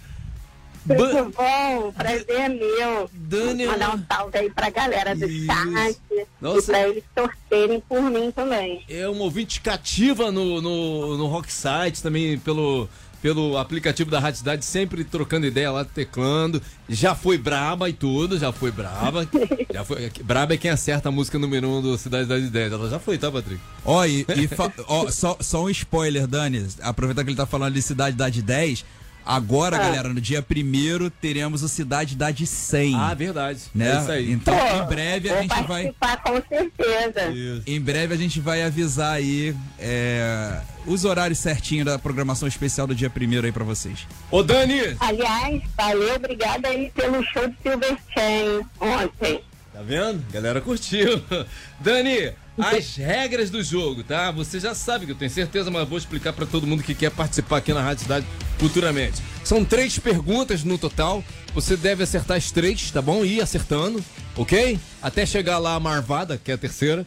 Ba- 0.84 0.94
Tudo 0.96 1.32
bom? 1.36 1.92
Prazer 1.92 2.26
é 2.30 2.48
meu. 2.48 3.10
Dani, 3.12 3.66
Mandar 3.66 3.94
um 3.96 4.04
salve 4.10 4.38
aí 4.38 4.50
pra 4.50 4.68
galera 4.70 5.14
do 5.14 5.26
Isso. 5.26 5.46
chat. 5.46 5.98
Nossa. 6.40 6.58
E 6.58 6.64
pra 6.66 6.88
eles 6.88 7.04
torcerem 7.14 7.80
por 7.88 8.02
mim 8.02 8.30
também. 8.32 8.84
é 8.88 9.08
uma 9.08 9.22
ouvinte 9.24 9.60
cativa 9.60 10.30
no, 10.32 10.60
no, 10.60 11.16
no 11.16 11.26
Rock 11.26 11.52
Site, 11.52 12.02
também 12.02 12.36
pelo, 12.38 12.88
pelo 13.20 13.56
aplicativo 13.58 14.10
da 14.10 14.18
Rádio 14.18 14.38
Cidade, 14.38 14.64
sempre 14.64 15.04
trocando 15.04 15.46
ideia 15.46 15.70
lá, 15.70 15.84
teclando. 15.84 16.60
Já 16.88 17.14
foi 17.14 17.38
braba 17.38 17.88
e 17.88 17.92
tudo, 17.92 18.36
já 18.38 18.50
foi 18.52 18.72
braba. 18.72 19.26
já 19.72 19.84
foi, 19.84 20.10
braba 20.24 20.54
é 20.54 20.56
quem 20.56 20.70
acerta 20.72 21.08
a 21.08 21.12
música 21.12 21.38
número 21.38 21.68
1 21.68 21.76
um 21.78 21.82
do 21.82 21.96
Cidade 21.98 22.26
das 22.28 22.42
Ideias. 22.42 22.72
Ela 22.72 22.90
já 22.90 22.98
foi, 22.98 23.16
tá, 23.18 23.30
Patrick? 23.30 23.60
Ó, 23.84 24.04
e, 24.04 24.26
e 24.36 24.48
fa- 24.48 24.72
ó, 24.88 25.08
só, 25.10 25.36
só 25.40 25.62
um 25.64 25.70
spoiler, 25.70 26.26
Dani. 26.26 26.66
Aproveitar 26.82 27.22
que 27.22 27.30
ele 27.30 27.36
tá 27.36 27.46
falando 27.46 27.74
de 27.74 27.82
Cidade 27.82 28.14
Idade 28.16 28.42
10. 28.42 28.84
Agora, 29.24 29.76
Ah. 29.76 29.80
galera, 29.80 30.08
no 30.08 30.20
dia 30.20 30.42
1 30.42 31.10
teremos 31.20 31.62
o 31.62 31.68
Cidade 31.68 32.14
Idade 32.14 32.46
100. 32.46 32.94
Ah, 32.96 33.14
verdade. 33.14 33.60
né? 33.74 33.96
É 33.96 34.00
isso 34.00 34.10
aí. 34.10 34.32
Então, 34.32 34.54
Pô, 34.56 34.76
em 34.76 34.86
breve 34.86 35.30
a 35.30 35.42
gente 35.42 35.48
vai. 35.62 35.92
participar 35.92 36.16
com 36.22 36.42
certeza. 36.48 37.30
Isso. 37.30 37.62
Em 37.66 37.80
breve 37.80 38.14
a 38.14 38.16
gente 38.16 38.40
vai 38.40 38.62
avisar 38.62 39.14
aí 39.14 39.54
é, 39.78 40.60
os 40.86 41.04
horários 41.04 41.38
certinho 41.38 41.84
da 41.84 41.98
programação 41.98 42.48
especial 42.48 42.86
do 42.86 42.94
dia 42.94 43.10
1 43.10 43.44
aí 43.44 43.52
pra 43.52 43.64
vocês. 43.64 44.06
Ô, 44.30 44.42
Dani! 44.42 44.96
Aliás, 45.00 45.62
valeu, 45.76 46.14
obrigada 46.16 46.68
aí 46.68 46.90
pelo 46.94 47.22
show 47.26 47.48
de 47.48 47.54
Silverchain 47.62 48.60
ontem. 48.80 49.40
Tá 49.72 49.80
vendo? 49.80 50.22
Galera 50.30 50.60
curtiu. 50.60 51.22
Dani, 51.80 52.32
as 52.58 52.94
regras 52.96 53.48
do 53.48 53.62
jogo, 53.62 54.04
tá? 54.04 54.30
Você 54.30 54.60
já 54.60 54.74
sabe 54.74 55.06
que 55.06 55.12
eu 55.12 55.16
tenho 55.16 55.30
certeza, 55.30 55.70
mas 55.70 55.88
vou 55.88 55.96
explicar 55.96 56.34
pra 56.34 56.44
todo 56.44 56.66
mundo 56.66 56.82
que 56.82 56.94
quer 56.94 57.10
participar 57.10 57.56
aqui 57.56 57.72
na 57.72 57.80
Rádio 57.80 58.02
Cidade 58.02 58.26
futuramente. 58.58 59.22
São 59.42 59.64
três 59.64 59.98
perguntas 59.98 60.62
no 60.62 60.76
total. 60.76 61.24
Você 61.54 61.74
deve 61.74 62.02
acertar 62.02 62.36
as 62.36 62.50
três, 62.50 62.90
tá 62.90 63.00
bom? 63.00 63.24
E 63.24 63.38
ir 63.38 63.40
acertando, 63.40 64.04
ok? 64.36 64.78
Até 65.00 65.24
chegar 65.24 65.58
lá 65.58 65.74
a 65.74 65.80
Marvada, 65.80 66.38
que 66.42 66.50
é 66.50 66.54
a 66.54 66.58
terceira. 66.58 67.04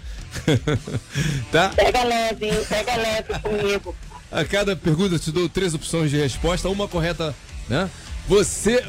tá? 1.52 1.70
Pega 1.70 2.04
leve, 2.04 2.48
hein? 2.48 2.66
Pega 2.68 2.96
leve 2.96 3.40
comigo. 3.40 3.96
A 4.32 4.44
cada 4.44 4.76
pergunta 4.76 5.16
eu 5.16 5.20
te 5.20 5.32
dou 5.32 5.48
três 5.48 5.76
opções 5.76 6.10
de 6.10 6.18
resposta, 6.18 6.68
uma 6.68 6.88
correta, 6.88 7.36
né? 7.70 7.90
Você 8.28 8.84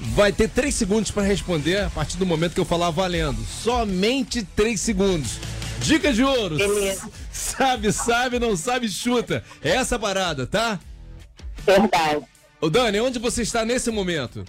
vai 0.00 0.32
ter 0.32 0.48
três 0.48 0.74
segundos 0.74 1.10
para 1.10 1.22
responder 1.22 1.84
a 1.84 1.90
partir 1.90 2.16
do 2.16 2.26
momento 2.26 2.54
que 2.54 2.60
eu 2.60 2.64
falar 2.64 2.90
valendo. 2.90 3.44
Somente 3.44 4.42
três 4.42 4.80
segundos. 4.80 5.38
Dica 5.80 6.12
de 6.12 6.22
ouro. 6.24 6.56
Beleza. 6.56 7.08
Sabe, 7.32 7.92
sabe, 7.92 8.38
não 8.40 8.56
sabe, 8.56 8.88
chuta. 8.88 9.44
É 9.62 9.70
essa 9.70 9.94
a 9.94 9.98
parada, 9.98 10.44
tá? 10.46 10.78
Verdade. 11.64 12.24
Ô 12.60 12.68
Dani, 12.68 12.98
onde 13.00 13.18
você 13.20 13.42
está 13.42 13.64
nesse 13.64 13.90
momento? 13.92 14.44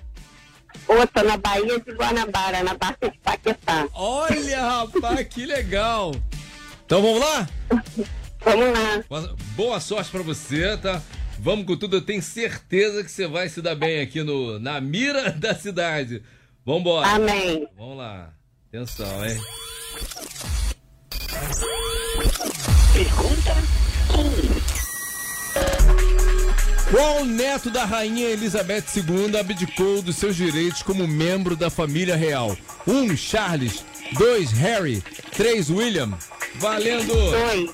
Outra 0.87 1.23
na 1.23 1.37
Bahia 1.37 1.79
de 1.79 1.91
Guanabara, 1.91 2.63
na 2.63 2.73
Barca 2.75 3.09
de 3.11 3.17
Paquetá. 3.19 3.87
Olha, 3.93 4.61
rapaz, 4.65 5.27
que 5.27 5.45
legal. 5.45 6.15
Então 6.85 7.01
vamos 7.01 7.19
lá? 7.19 7.47
Vamos 8.41 8.67
lá. 8.71 9.35
Boa- 9.55 9.81
sorte 9.81 10.09
pra 10.09 10.21
você, 10.23 10.77
tá? 10.77 11.01
Vamos 11.41 11.65
com 11.65 11.77
tudo, 11.77 11.95
eu 11.97 12.01
tenho 12.01 12.21
certeza 12.21 13.03
que 13.03 13.09
você 13.09 13.25
vai 13.25 13.47
se 13.47 13.61
dar 13.61 13.75
bem 13.75 14.01
aqui 14.01 14.21
no, 14.21 14.59
na 14.59 14.81
mira 14.81 15.31
da 15.39 15.55
cidade. 15.55 16.21
Vambora. 16.65 17.07
Amém. 17.07 17.65
Vamos 17.77 17.97
lá. 17.97 18.33
Atenção, 18.67 19.25
hein? 19.25 19.39
Pergunta 22.93 23.55
1. 24.15 24.19
Qual 26.91 27.23
neto 27.23 27.69
da 27.69 27.85
rainha 27.85 28.27
Elizabeth 28.29 28.83
II 28.95 29.37
abdicou 29.39 30.01
dos 30.01 30.15
seus 30.17 30.35
direitos 30.35 30.81
como 30.83 31.07
membro 31.07 31.55
da 31.55 31.69
família 31.69 32.15
real? 32.15 32.57
1. 32.85 32.91
Um, 32.91 33.15
Charles. 33.15 33.85
2. 34.17 34.51
Harry. 34.51 35.01
3. 35.31 35.69
William. 35.69 36.17
Valendo! 36.55 37.13
Dois. 37.13 37.71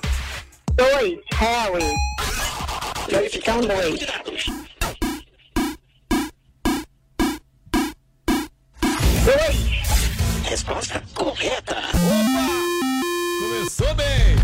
Dois, 0.75 1.17
Harry. 1.34 1.95
Dois. 3.15 3.32
de 3.97 4.06
dados. 4.06 4.45
Dois. 9.23 9.56
Resposta 10.43 11.01
correta. 11.13 11.78
Começou 13.39 13.95
bem! 13.95 14.36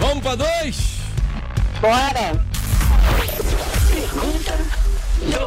Vamos 0.00 0.20
pra 0.20 0.34
dois? 0.34 0.76
Bora. 1.80 2.44
Pergunta 3.88 4.58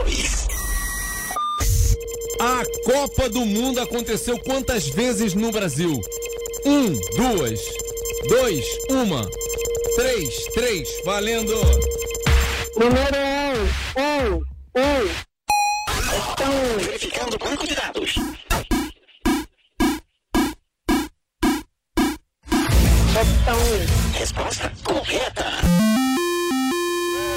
2. 0.03 0.47
A 2.39 2.63
Copa 2.85 3.29
do 3.29 3.45
Mundo 3.45 3.81
aconteceu 3.81 4.39
quantas 4.39 4.87
vezes 4.87 5.33
no 5.33 5.51
Brasil? 5.51 5.99
Um, 6.65 6.93
duas, 7.17 7.59
dois, 8.29 8.65
uma, 8.89 9.29
três, 9.97 10.45
três, 10.53 11.01
valendo! 11.03 11.53
Número 12.77 13.15
um. 13.15 14.01
Um. 14.01 14.35
Um. 14.75 15.07
Questão 16.09 16.51
um. 16.51 16.77
Verificando 16.79 17.33
o 17.35 17.39
banco 17.39 17.65
de 17.65 17.73
dados. 17.73 18.15
Opção. 23.15 23.59
Resposta 24.13 24.73
correta. 24.83 25.45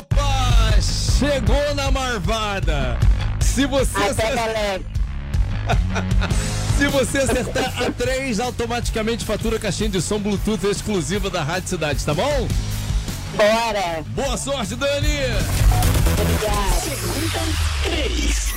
Opa, 0.01 0.81
chegou 0.83 1.75
na 1.77 1.93
marvada. 1.93 2.99
Se 3.41 3.65
você 3.65 3.97
Até, 3.97 4.35
galera. 4.35 4.83
se 6.77 6.89
você 6.89 7.19
acertar 7.19 7.83
a 7.85 7.93
3, 7.93 8.41
automaticamente 8.41 9.25
fatura 9.25 9.57
caixinha 9.61 9.89
de 9.89 10.03
som 10.03 10.19
Bluetooth 10.19 10.67
exclusiva 10.67 11.31
da 11.31 11.45
Rádio 11.45 11.69
Cidade, 11.69 12.05
tá 12.05 12.13
bom? 12.13 12.49
Bora. 13.37 14.03
Boa 14.09 14.37
sorte, 14.37 14.75
Dani! 14.75 15.19
Três. 17.85 18.53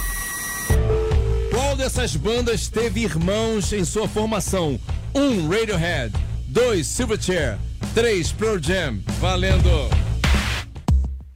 Qual 1.51 1.75
dessas 1.75 2.15
bandas 2.15 2.67
teve 2.67 3.01
irmãos 3.01 3.73
em 3.73 3.83
sua 3.83 4.07
formação? 4.07 4.79
1. 5.13 5.21
Um, 5.21 5.49
Radiohead. 5.49 6.13
2. 6.47 6.87
Silverchair. 6.87 7.57
3. 7.93 8.31
Pearl 8.33 8.59
Jam. 8.61 9.01
Valendo! 9.19 9.89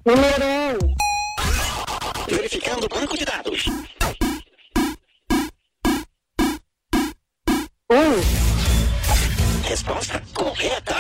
Número 0.06 0.46
um. 0.46 0.96
Verificando 2.30 2.86
o 2.86 2.90
banco 2.90 3.18
de 3.18 3.26
dados. 3.26 3.66
Um. 7.92 9.68
Resposta 9.68 10.22
correta. 10.34 10.96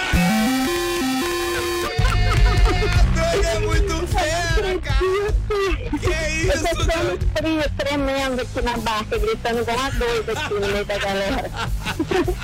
Ficando 6.85 7.19
frio, 7.37 7.63
tremendo 7.77 8.41
aqui 8.41 8.61
na 8.61 8.77
barca, 8.77 9.17
gritando 9.17 9.61
igual 9.61 9.77
uma 9.77 9.91
doida 9.91 10.31
aqui 10.31 10.53
no 10.53 10.67
meio 10.67 10.85
da 10.85 10.97
galera. 10.97 11.51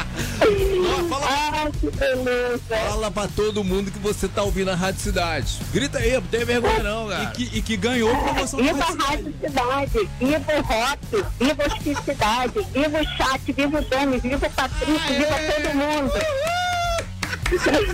Ó, 0.42 1.04
fala, 1.10 1.28
Ah, 1.30 1.70
que 1.80 1.92
beleza. 1.92 2.60
fala 2.90 3.12
pra 3.12 3.28
todo 3.28 3.64
mundo 3.64 3.92
que 3.92 4.00
você 4.00 4.28
tá 4.28 4.42
ouvindo 4.42 4.72
a 4.72 4.76
Rádio 4.76 5.02
Cidade. 5.02 5.60
Grita 5.72 6.00
aí, 6.00 6.14
não 6.14 6.22
tem 6.24 6.44
vergonha 6.44 6.82
não, 6.84 7.08
cara. 7.10 7.28
Que, 7.28 7.44
e 7.54 7.62
que 7.62 7.78
ganhou 7.78 8.10
promoção 8.18 8.60
da 8.60 8.74
Viva 8.74 8.84
a 8.84 8.88
Rádio 9.08 9.34
Cidade, 9.42 10.10
viva 10.20 10.54
o 10.58 10.62
rock, 10.62 11.26
viva 11.40 11.64
a 11.64 11.68
hospicidade, 11.68 12.54
viva 12.74 13.00
o 13.02 13.06
chat, 13.18 13.54
viva 13.54 13.80
o 13.80 13.86
Dani, 13.86 14.18
viva 14.20 14.48
o 14.48 14.50
Patrício, 14.52 15.08
viva 15.08 15.36
todo 15.54 15.76
mundo. 15.76 16.12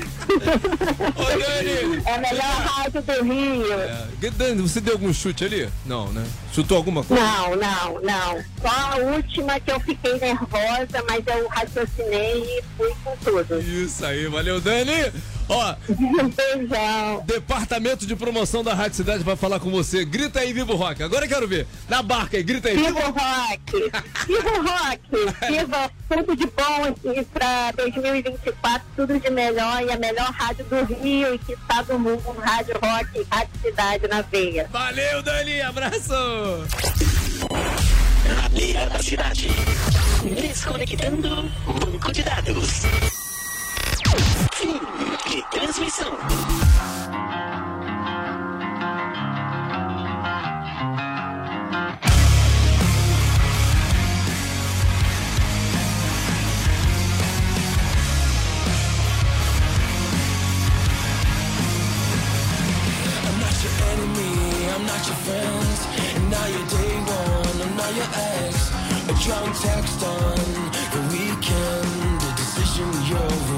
Ô, 1.16 1.24
Dani! 1.24 2.04
É 2.06 2.14
a 2.14 2.18
melhor 2.18 2.44
rádio 2.44 3.02
do 3.02 3.24
Rio. 3.24 3.74
É, 3.74 4.30
Dani, 4.32 4.62
você 4.62 4.82
deu 4.82 4.94
algum 4.94 5.14
chute 5.14 5.46
ali? 5.46 5.70
Não, 5.86 6.12
né? 6.12 6.26
Chutou 6.54 6.78
alguma 6.78 7.04
coisa? 7.04 7.24
Não, 7.24 7.56
não, 7.56 8.02
não. 8.02 8.44
Só 8.62 8.70
a 8.70 8.96
última 8.98 9.60
que 9.60 9.72
eu 9.72 9.80
fiquei 9.80 10.20
nervosa, 10.20 11.04
mas 11.08 11.24
eu 11.28 11.48
raciocinei 11.48 12.44
e 12.44 12.64
fui 12.76 12.94
com 13.04 13.16
tudo. 13.18 13.60
Isso 13.60 14.06
aí, 14.06 14.28
valeu, 14.28 14.60
Dani! 14.60 15.12
Ó, 15.50 15.76
beijão. 15.88 17.24
departamento 17.26 18.06
de 18.06 18.16
promoção 18.16 18.64
da 18.64 18.74
Rádio 18.74 18.98
Cidade 18.98 19.24
vai 19.24 19.36
falar 19.38 19.60
com 19.60 19.70
você. 19.72 20.04
Grita 20.04 20.42
aí, 20.42 20.52
Vivo 20.52 20.76
Rock. 20.76 21.02
Agora 21.02 21.26
eu 21.26 21.30
quero 21.30 21.48
ver. 21.48 21.66
Na 21.88 22.04
barca 22.04 22.36
aí, 22.36 22.44
grita 22.44 22.68
aí. 22.68 22.76
Viva 22.76 23.00
o 23.00 23.12
rock! 23.12 23.92
Viva 24.28 24.50
o 24.50 24.62
rock! 24.62 25.02
Viva 25.48 25.92
tudo 26.10 26.36
de 26.36 26.46
bom 26.48 26.84
aqui 26.84 27.26
pra 27.34 27.72
2024, 27.72 28.88
tudo 28.96 29.20
de 29.20 29.30
melhor 29.30 29.84
e 29.84 29.92
a 29.92 29.98
melhor 29.98 30.17
rádio 30.24 30.66
do 30.66 30.84
Rio 30.84 31.34
e 31.34 31.40
que 31.40 31.54
está 31.54 31.82
do 31.82 31.98
mundo, 31.98 32.36
Rádio 32.40 32.76
Rock, 32.76 33.28
Rádio 33.32 33.62
Cidade 33.62 34.08
na 34.08 34.22
veia. 34.22 34.68
Valeu, 34.72 35.22
Dani! 35.22 35.62
Abraço! 35.62 36.14
Na 38.28 38.50
beira 38.50 38.90
da 38.90 39.00
cidade. 39.00 39.48
Desconectando 40.24 41.50
banco 41.66 42.12
de 42.12 42.24
dados. 42.24 42.84
Fim 44.54 44.80
de 45.30 45.42
transmissão. 45.50 46.18
Enemy, 63.98 64.70
I'm 64.74 64.86
not 64.86 65.02
your 65.08 65.20
friend. 65.26 65.68
And 66.16 66.30
now 66.30 66.46
you're 66.54 66.68
day 66.68 66.96
one, 67.18 67.58
I'm 67.66 67.76
not 67.78 67.92
your 67.96 68.10
ex. 68.14 68.72
A 69.12 69.14
drunk 69.24 69.56
text 69.60 70.04
on 70.04 70.38
the 70.94 71.02
weekend, 71.14 72.22
the 72.22 72.32
decision 72.38 72.90
you'll 73.10 73.57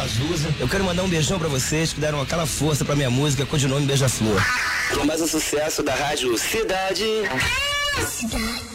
Cazuza. 0.00 0.48
Eu 0.58 0.66
quero 0.66 0.82
mandar 0.82 1.02
um 1.02 1.08
beijão 1.08 1.38
pra 1.38 1.48
vocês 1.48 1.92
que 1.92 2.00
deram 2.00 2.22
aquela 2.22 2.46
força 2.46 2.86
pra 2.86 2.96
minha 2.96 3.10
música 3.10 3.44
Codinome 3.44 3.84
Beija-Flor. 3.84 4.40
Com 4.94 5.04
mais 5.04 5.20
um 5.20 5.26
sucesso 5.26 5.82
da 5.82 5.94
rádio 5.94 6.38
Cidade. 6.38 7.04
Disparo 7.96 8.69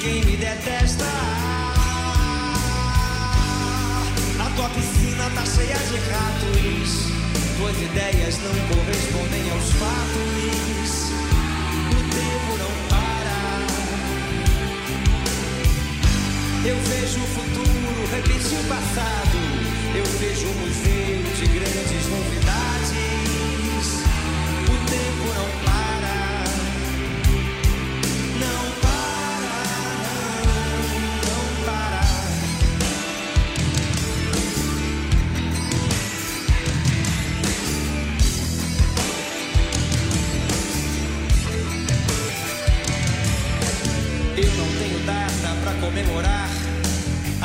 quem 0.00 0.24
me 0.24 0.36
detesta. 0.36 1.04
A 4.38 4.50
tua 4.56 4.68
piscina 4.70 5.30
tá 5.34 5.44
cheia 5.44 5.76
de 5.76 5.96
ratos. 6.10 7.08
Tuas 7.58 7.76
ideias 7.76 8.38
não 8.38 8.54
correspondem 8.68 9.50
aos 9.50 9.70
fatos. 9.72 11.10
O 11.90 12.00
tempo 12.14 12.50
não 12.62 12.72
para. 12.88 13.38
Eu 16.68 16.76
vejo 16.76 17.18
o 17.20 17.26
futuro 17.26 18.06
repetir 18.12 18.58
o 18.58 18.64
passado. 18.68 19.38
Eu 19.94 20.04
vejo 20.20 20.46
um 20.46 20.54
museu 20.60 21.22
de 21.36 21.46
grandes 21.46 22.06
novidades. 22.08 23.06
O 24.64 24.76
tempo 24.88 25.26
não 25.34 25.48
para. 25.64 25.77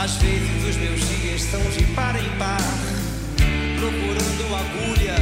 Às 0.04 0.16
vezes 0.16 0.68
os 0.68 0.76
meus 0.76 1.00
dias 1.00 1.42
são 1.44 1.62
de 1.62 1.86
par 1.94 2.14
em 2.18 2.30
par. 2.38 2.60
Procurando 3.80 4.54
agulha 4.54 5.16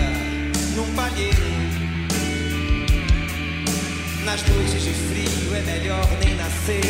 num 0.76 0.92
palheiro. 0.96 1.38
Nas 4.26 4.42
noites 4.48 4.82
de 4.82 4.92
frio 4.92 5.56
é 5.56 5.62
melhor 5.62 6.08
nem 6.26 6.36
nascer. 6.36 6.82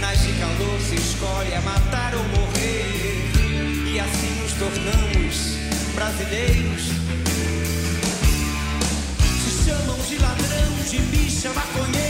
Nas 0.00 0.18
de 0.22 0.32
calor 0.32 0.80
se 0.80 0.94
escolhe 0.94 1.52
a 1.52 1.60
matar 1.60 2.14
ou 2.14 2.24
morrer. 2.24 3.92
E 3.92 4.00
assim 4.00 4.40
nos 4.40 4.52
tornamos 4.54 5.58
brasileiros. 5.94 6.84
Se 9.44 9.68
chamam 9.68 9.98
de 10.08 10.16
ladrão, 10.16 10.72
de 10.88 10.98
bicha, 11.14 11.50
maconheiro. 11.52 12.05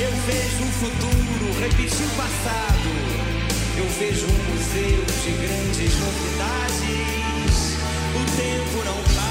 Eu 0.00 0.10
vejo 0.26 0.62
o 0.62 0.72
futuro 0.72 1.60
repetir 1.60 2.06
o 2.06 2.10
passado. 2.16 2.90
Eu 3.76 3.88
vejo 3.98 4.26
um 4.26 4.38
museu 4.52 5.04
de 5.22 5.30
grandes 5.32 5.94
novidades. 5.98 7.54
O 8.14 8.24
tempo 8.36 8.84
não 8.84 9.02
para. 9.14 9.23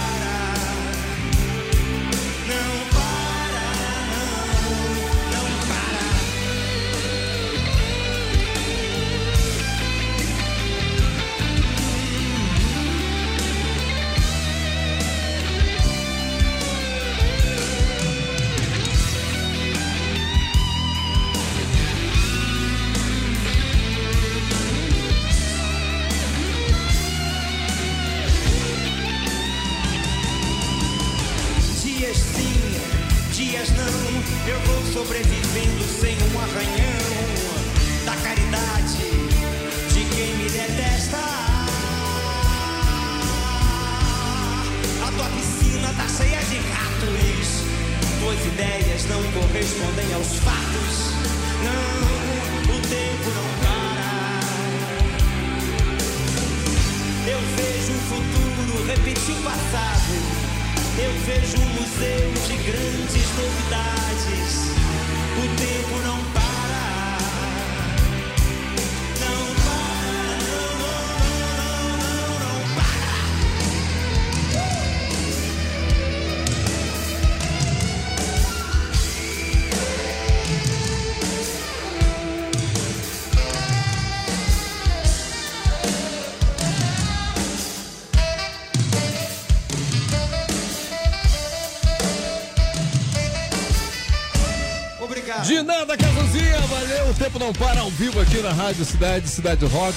Nada, 95.63 95.95
Casalzinha, 95.95 96.59
valeu. 96.61 97.09
O 97.09 97.13
tempo 97.13 97.39
não 97.39 97.53
para 97.53 97.79
ao 97.79 97.89
vivo 97.91 98.19
aqui 98.19 98.37
na 98.37 98.51
Rádio 98.51 98.83
Cidade, 98.83 99.29
Cidade 99.29 99.65
Rock. 99.65 99.95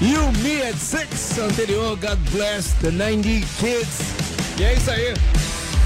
E 0.00 0.14
o 0.14 0.32
Me 0.42 0.62
at 0.62 0.76
Six 0.76 1.38
anterior, 1.38 1.96
God 1.96 2.18
Bless 2.30 2.74
the 2.82 2.90
90 2.90 3.46
Kids. 3.58 3.98
E 4.58 4.64
é 4.64 4.74
isso 4.74 4.90
aí. 4.90 5.14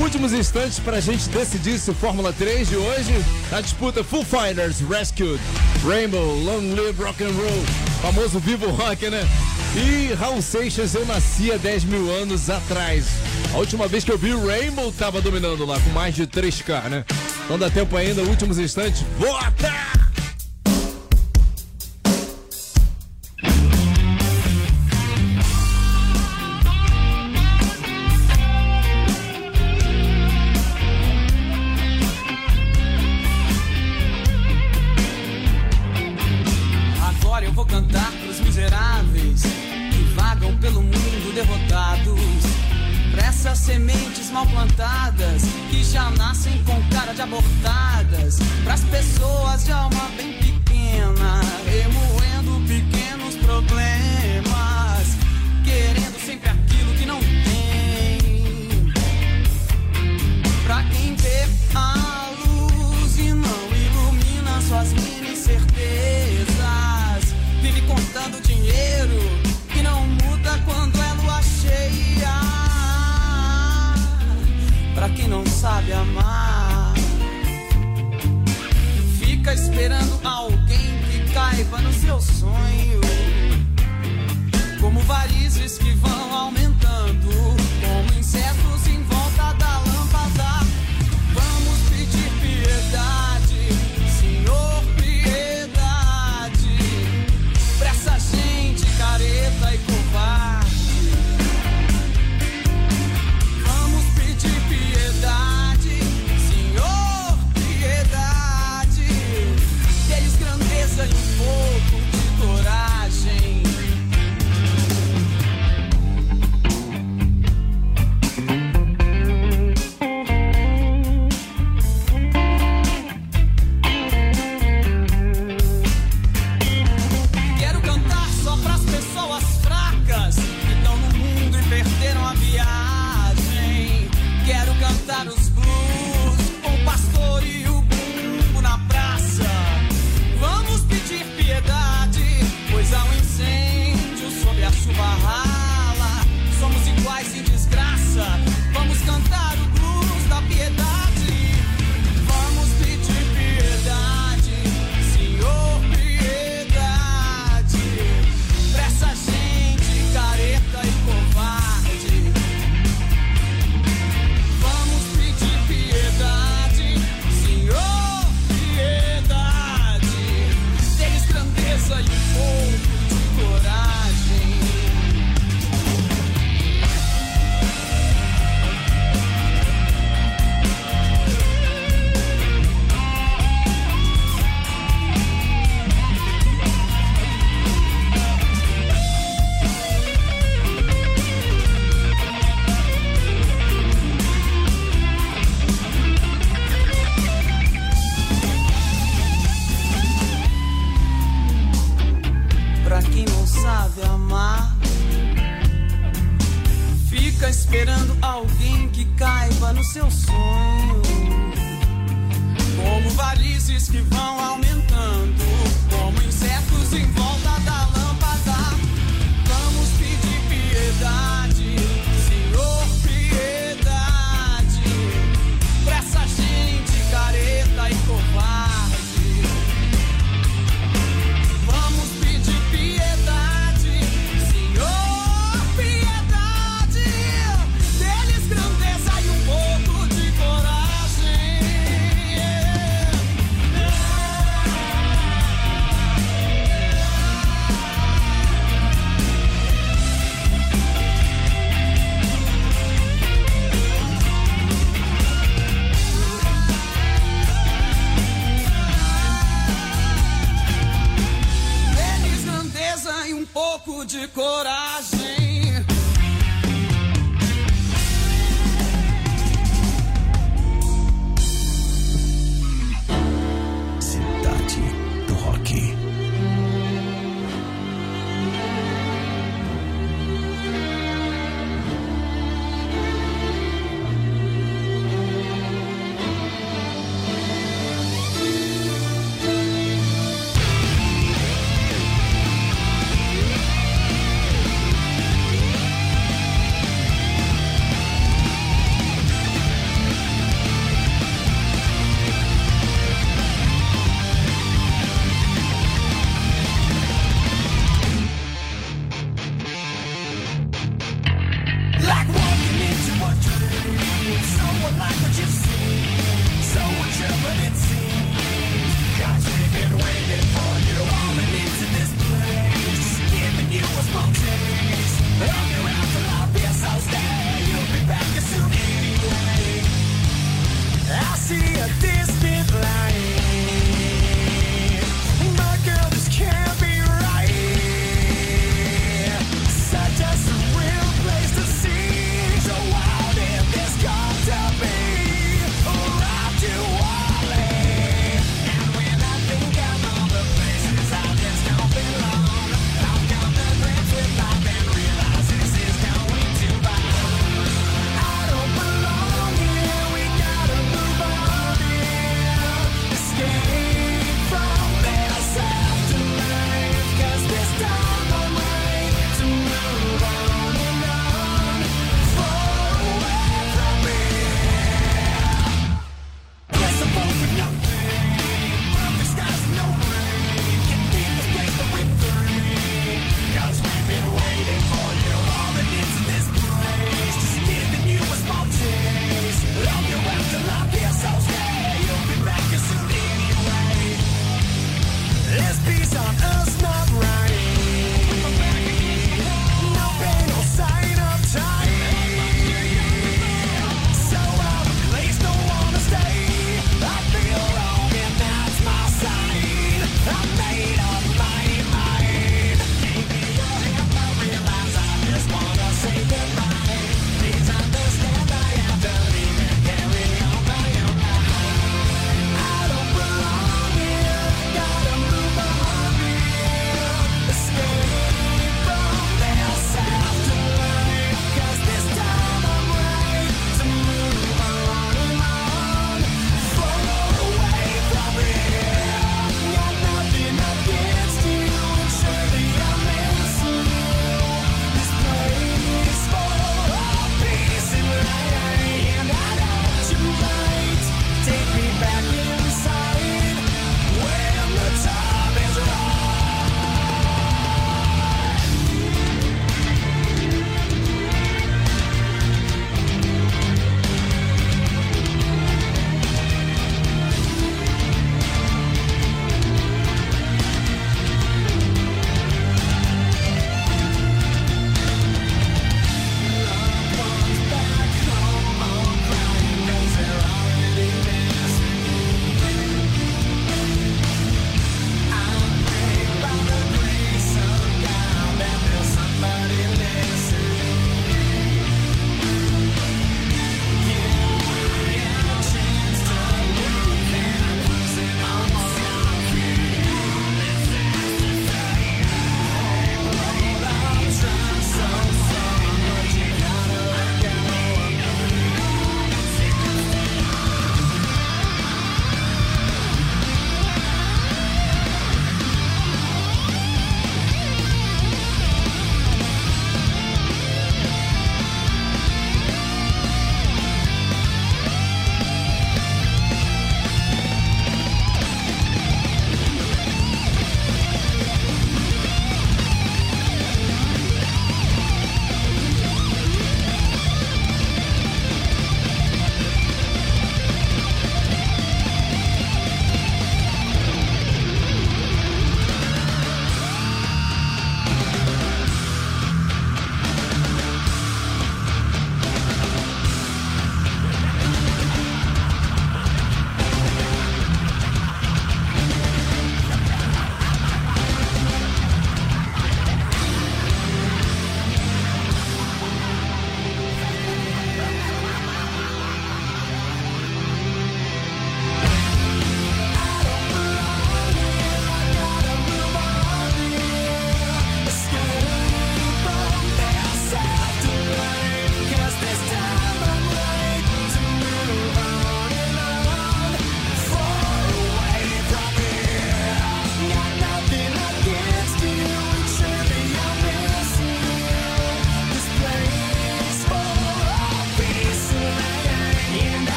Últimos 0.00 0.32
instantes 0.32 0.78
pra 0.78 1.00
gente 1.00 1.28
decidir 1.28 1.78
se 1.78 1.92
Fórmula 1.92 2.32
3 2.32 2.68
de 2.68 2.76
hoje, 2.76 3.12
a 3.52 3.60
disputa 3.60 4.02
Full 4.02 4.24
Fighters 4.24 4.80
Rescued 4.80 5.38
Rainbow, 5.86 6.34
Long 6.38 6.74
Live 6.74 7.02
Rock 7.02 7.22
and 7.22 7.32
Roll, 7.32 7.64
famoso 8.00 8.38
Vivo 8.40 8.70
Rock, 8.70 9.10
né? 9.10 9.20
E 9.76 10.14
Raul 10.14 10.40
Seixas, 10.40 10.94
eu 10.94 11.04
nasci 11.06 11.52
há 11.52 11.56
10 11.56 11.84
mil 11.84 12.10
anos 12.10 12.48
atrás. 12.48 13.04
A 13.54 13.58
última 13.58 13.86
vez 13.86 14.02
que 14.02 14.10
eu 14.10 14.18
vi 14.18 14.32
o 14.32 14.46
Rainbow 14.46 14.90
tava 14.92 15.20
dominando 15.20 15.66
lá 15.66 15.78
com 15.78 15.90
mais 15.90 16.14
de 16.14 16.26
3K, 16.26 16.88
né? 16.88 17.04
Então 17.44 17.58
dá 17.58 17.68
tempo 17.70 17.96
ainda, 17.96 18.22
últimos 18.22 18.58
instantes. 18.58 19.02
Bota! 19.18 20.01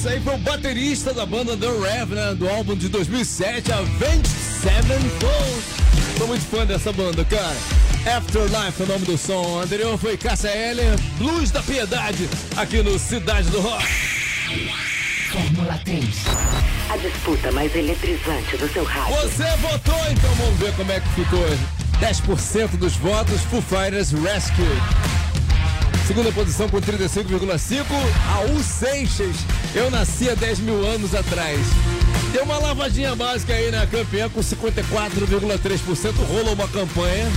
Essa 0.00 0.10
aí 0.10 0.20
foi 0.20 0.34
o 0.34 0.38
baterista 0.38 1.12
da 1.12 1.26
banda 1.26 1.54
The 1.54 1.66
Revenant, 1.66 2.38
do 2.38 2.48
álbum 2.48 2.74
de 2.74 2.88
2007, 2.88 3.70
Avenged 3.70 4.26
Sevenfold. 4.28 5.62
Tô 6.16 6.26
muito 6.26 6.42
fã 6.46 6.64
dessa 6.64 6.90
banda, 6.90 7.22
cara. 7.22 7.54
Afterlife 8.16 8.80
é 8.80 8.84
o 8.84 8.86
nome 8.86 9.04
do 9.04 9.18
som. 9.18 9.42
O 9.42 9.60
anterior 9.60 9.98
foi 9.98 10.16
Cássia 10.16 10.48
Eller, 10.48 10.98
Blues 11.18 11.50
da 11.50 11.62
Piedade, 11.62 12.30
aqui 12.56 12.82
no 12.82 12.98
Cidade 12.98 13.50
do 13.50 13.60
Rock. 13.60 13.84
Fórmula 15.32 15.78
3. 15.84 16.06
A 16.88 16.96
disputa 16.96 17.52
mais 17.52 17.76
eletrizante 17.76 18.56
do 18.56 18.72
seu 18.72 18.84
rádio. 18.84 19.16
Você 19.16 19.44
votou, 19.58 20.00
então 20.10 20.34
vamos 20.36 20.58
ver 20.58 20.74
como 20.76 20.92
é 20.92 21.00
que 21.00 21.08
ficou. 21.10 21.46
10% 22.00 22.78
dos 22.78 22.96
votos, 22.96 23.42
Foo 23.42 23.60
Fighters 23.60 24.12
Rescue. 24.12 24.64
Segunda 26.06 26.32
posição 26.32 26.70
com 26.70 26.80
35,5%, 26.80 27.84
Raul 28.26 28.62
Seixas. 28.62 29.36
Eu 29.74 29.90
nasci 29.90 30.28
há 30.28 30.34
10 30.34 30.60
mil 30.60 30.84
anos 30.86 31.14
atrás. 31.14 31.60
Deu 32.32 32.44
uma 32.44 32.58
lavadinha 32.58 33.14
básica 33.14 33.52
aí 33.54 33.70
na 33.70 33.86
campeã 33.86 34.28
com 34.28 34.40
54,3%. 34.40 36.14
Rolou 36.26 36.54
uma 36.54 36.68
campanha 36.68 37.30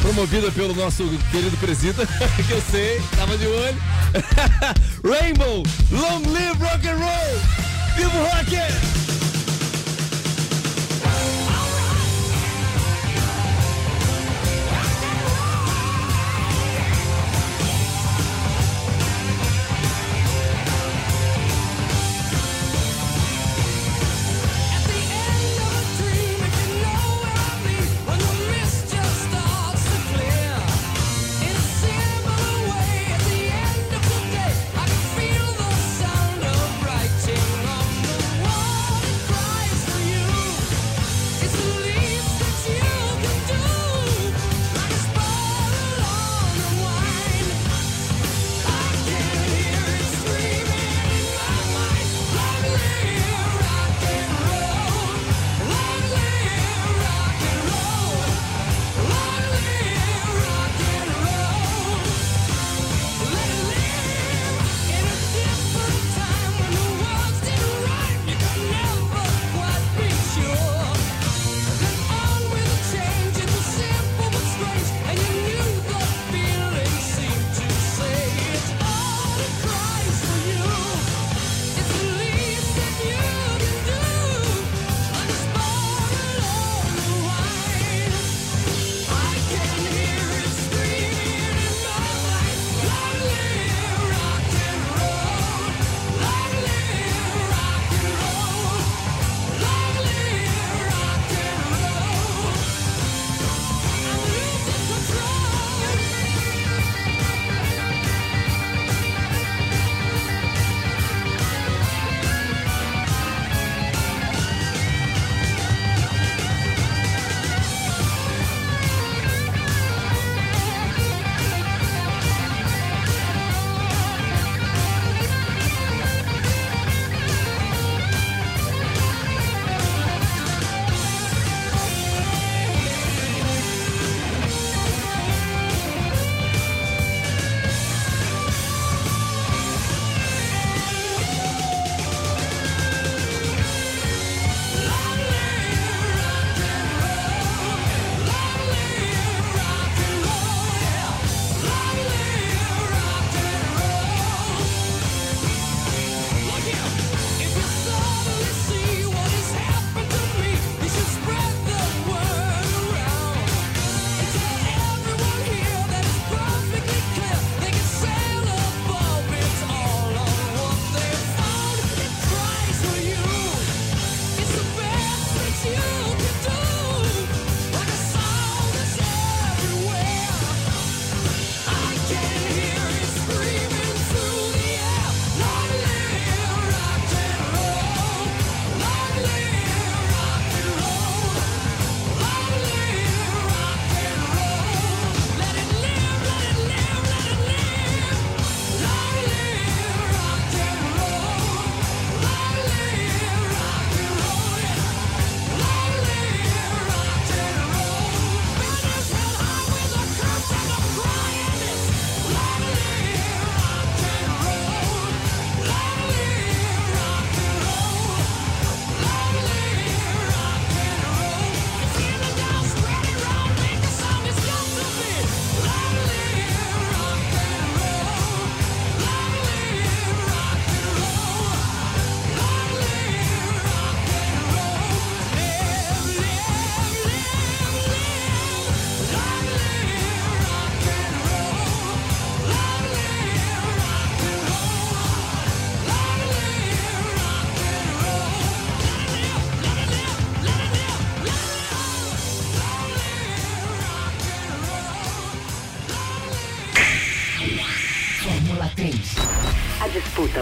promovida 0.00 0.50
pelo 0.52 0.74
nosso 0.74 1.04
querido 1.30 1.56
presida, 1.58 2.06
que 2.46 2.52
eu 2.52 2.62
sei, 2.70 3.00
tava 3.16 3.36
de 3.36 3.46
olho. 3.46 3.82
Rainbow, 5.04 5.62
long 5.90 6.22
live 6.32 6.58
rock 6.62 6.88
and 6.88 6.96
roll! 6.96 7.40
Viva 7.96 8.18
o 8.18 8.24
rock! 8.24 9.07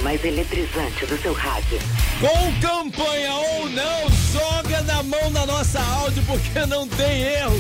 Mais 0.07 0.25
eletrizante 0.25 1.05
do 1.05 1.21
seu 1.21 1.33
rádio. 1.33 1.81
Com 2.21 2.61
campanha 2.61 3.35
ou 3.35 3.69
não, 3.69 4.09
joga 4.33 4.81
na 4.83 5.03
mão 5.03 5.33
da 5.33 5.45
nossa 5.45 5.81
áudio 5.81 6.23
porque 6.29 6.65
não 6.67 6.87
tem 6.87 7.23
erro. 7.23 7.59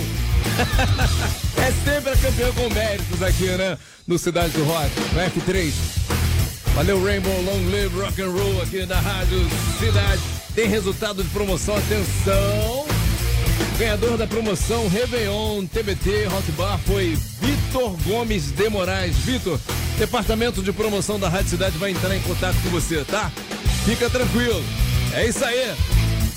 é 1.59 1.73
sempre 1.85 2.13
a 2.13 2.17
campeã 2.17 2.53
com 2.53 2.73
méritos 2.73 3.21
aqui, 3.21 3.47
né? 3.47 3.77
No 4.07 4.17
Cidade 4.17 4.51
do 4.51 4.63
Rock, 4.63 4.93
no 5.13 5.21
F3. 5.23 5.73
Valeu, 6.77 7.03
Rainbow 7.03 7.43
Long 7.43 7.69
Live 7.69 7.99
Rock 7.99 8.23
and 8.23 8.31
Roll 8.31 8.63
aqui 8.63 8.87
na 8.87 9.01
Rádio 9.01 9.45
Cidade. 9.81 10.23
Tem 10.55 10.69
resultado 10.69 11.25
de 11.25 11.29
promoção, 11.31 11.77
atenção! 11.77 12.86
Ganhador 13.79 14.17
da 14.17 14.27
promoção 14.27 14.89
Réveillon 14.89 15.67
TBT 15.67 16.25
Rock 16.25 16.51
Bar 16.53 16.79
foi 16.87 17.15
Vitor 17.43 17.95
Gomes 18.05 18.51
de 18.51 18.71
Moraes. 18.71 19.17
Vitor, 19.17 19.61
departamento 19.99 20.63
de 20.63 20.73
promoção 20.73 21.21
da 21.21 21.29
Rádio 21.29 21.51
Cidade 21.51 21.77
vai 21.77 21.91
entrar 21.91 22.17
em 22.17 22.21
contato 22.23 22.57
com 22.63 22.71
você, 22.71 23.05
tá? 23.05 23.31
Fica 23.85 24.09
tranquilo. 24.09 24.65
É 25.13 25.27
isso 25.27 25.45
aí. 25.45 25.75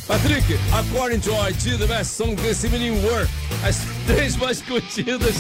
Patrick, 0.06 0.60
according 0.74 1.20
to 1.20 1.32
IT, 1.48 1.78
the 1.78 1.88
best 1.88 2.18
song 2.18 2.36
this 2.36 2.66
evening 2.66 2.92
were 3.06 3.26
as 3.64 3.80
três 4.06 4.36
mais 4.36 4.62
curtidas 4.62 5.36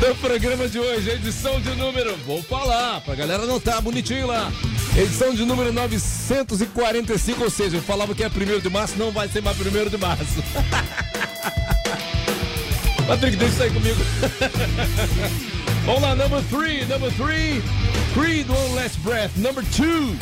do 0.00 0.14
programa 0.22 0.66
de 0.66 0.78
hoje. 0.78 1.10
Edição 1.10 1.60
de 1.60 1.74
número, 1.74 2.16
vou 2.24 2.42
falar, 2.42 3.02
pra 3.02 3.14
galera 3.14 3.42
anotar 3.42 3.82
bonitinho 3.82 4.28
lá. 4.28 4.50
Edição 4.96 5.34
de 5.34 5.44
número 5.44 5.74
945, 5.74 7.44
ou 7.44 7.50
seja, 7.50 7.76
eu 7.76 7.82
falava 7.82 8.14
que 8.14 8.24
é 8.24 8.30
primeiro 8.30 8.62
de 8.62 8.70
março, 8.70 8.94
não 8.96 9.10
vai 9.10 9.28
ser 9.28 9.42
mais 9.42 9.58
primeiro 9.58 9.90
de 9.90 9.98
março. 9.98 10.24
Patrick, 13.08 13.36
deixa 13.36 13.64
aí 13.64 13.70
comigo. 13.70 14.00
Vamos 15.84 16.02
lá, 16.02 16.14
number 16.14 16.42
three, 16.44 16.84
number 16.86 17.10
three. 17.12 17.62
Creed, 18.14 18.48
One 18.48 18.74
Last 18.74 18.98
Breath. 19.00 19.36
Number 19.36 19.62
two. 19.76 20.16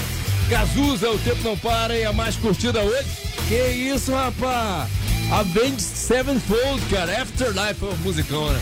Cazuza, 0.50 1.10
O 1.10 1.18
Tempo 1.18 1.42
Não 1.44 1.56
Para 1.56 1.96
e 1.96 2.04
a 2.04 2.12
mais 2.12 2.36
curtida 2.36 2.80
hoje. 2.80 3.06
Que 3.48 3.68
isso, 3.68 4.12
rapaz? 4.12 4.90
Avenged 5.30 5.80
Sevenfold, 5.80 6.82
cara. 6.90 7.22
Afterlife, 7.22 7.84
é 7.84 7.88
um 7.88 7.96
musicão, 7.98 8.50
né? 8.50 8.60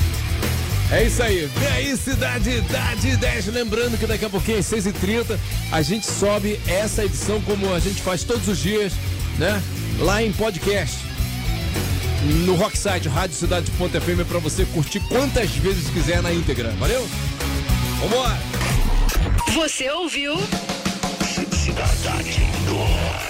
É 0.92 1.04
isso 1.04 1.22
aí. 1.22 1.48
Vem 1.56 1.68
aí, 1.68 1.96
Cidade 1.96 2.50
Idade 2.50 3.16
10. 3.16 3.46
Lembrando 3.46 3.98
que 3.98 4.06
daqui 4.06 4.24
a 4.24 4.30
pouquinho, 4.30 4.58
às 4.58 4.66
6h30, 4.66 5.38
a 5.72 5.82
gente 5.82 6.06
sobe 6.06 6.60
essa 6.66 7.04
edição 7.04 7.40
como 7.42 7.72
a 7.72 7.78
gente 7.78 8.02
faz 8.02 8.24
todos 8.24 8.46
os 8.48 8.58
dias, 8.58 8.92
né? 9.38 9.62
Lá 10.00 10.22
em 10.22 10.32
podcast 10.32 11.09
no 12.22 12.54
Rockside, 12.54 13.08
Rádio 13.08 13.34
Fêmea 14.00 14.24
para 14.24 14.38
você 14.38 14.64
curtir 14.66 15.00
quantas 15.00 15.50
vezes 15.50 15.88
quiser 15.90 16.22
na 16.22 16.32
íntegra. 16.32 16.70
Valeu? 16.78 17.06
Vambora! 18.00 18.38
Você 19.54 19.90
ouviu? 19.90 20.36
Cidade 21.52 22.40
do 22.66 22.76
Rock. 22.76 23.29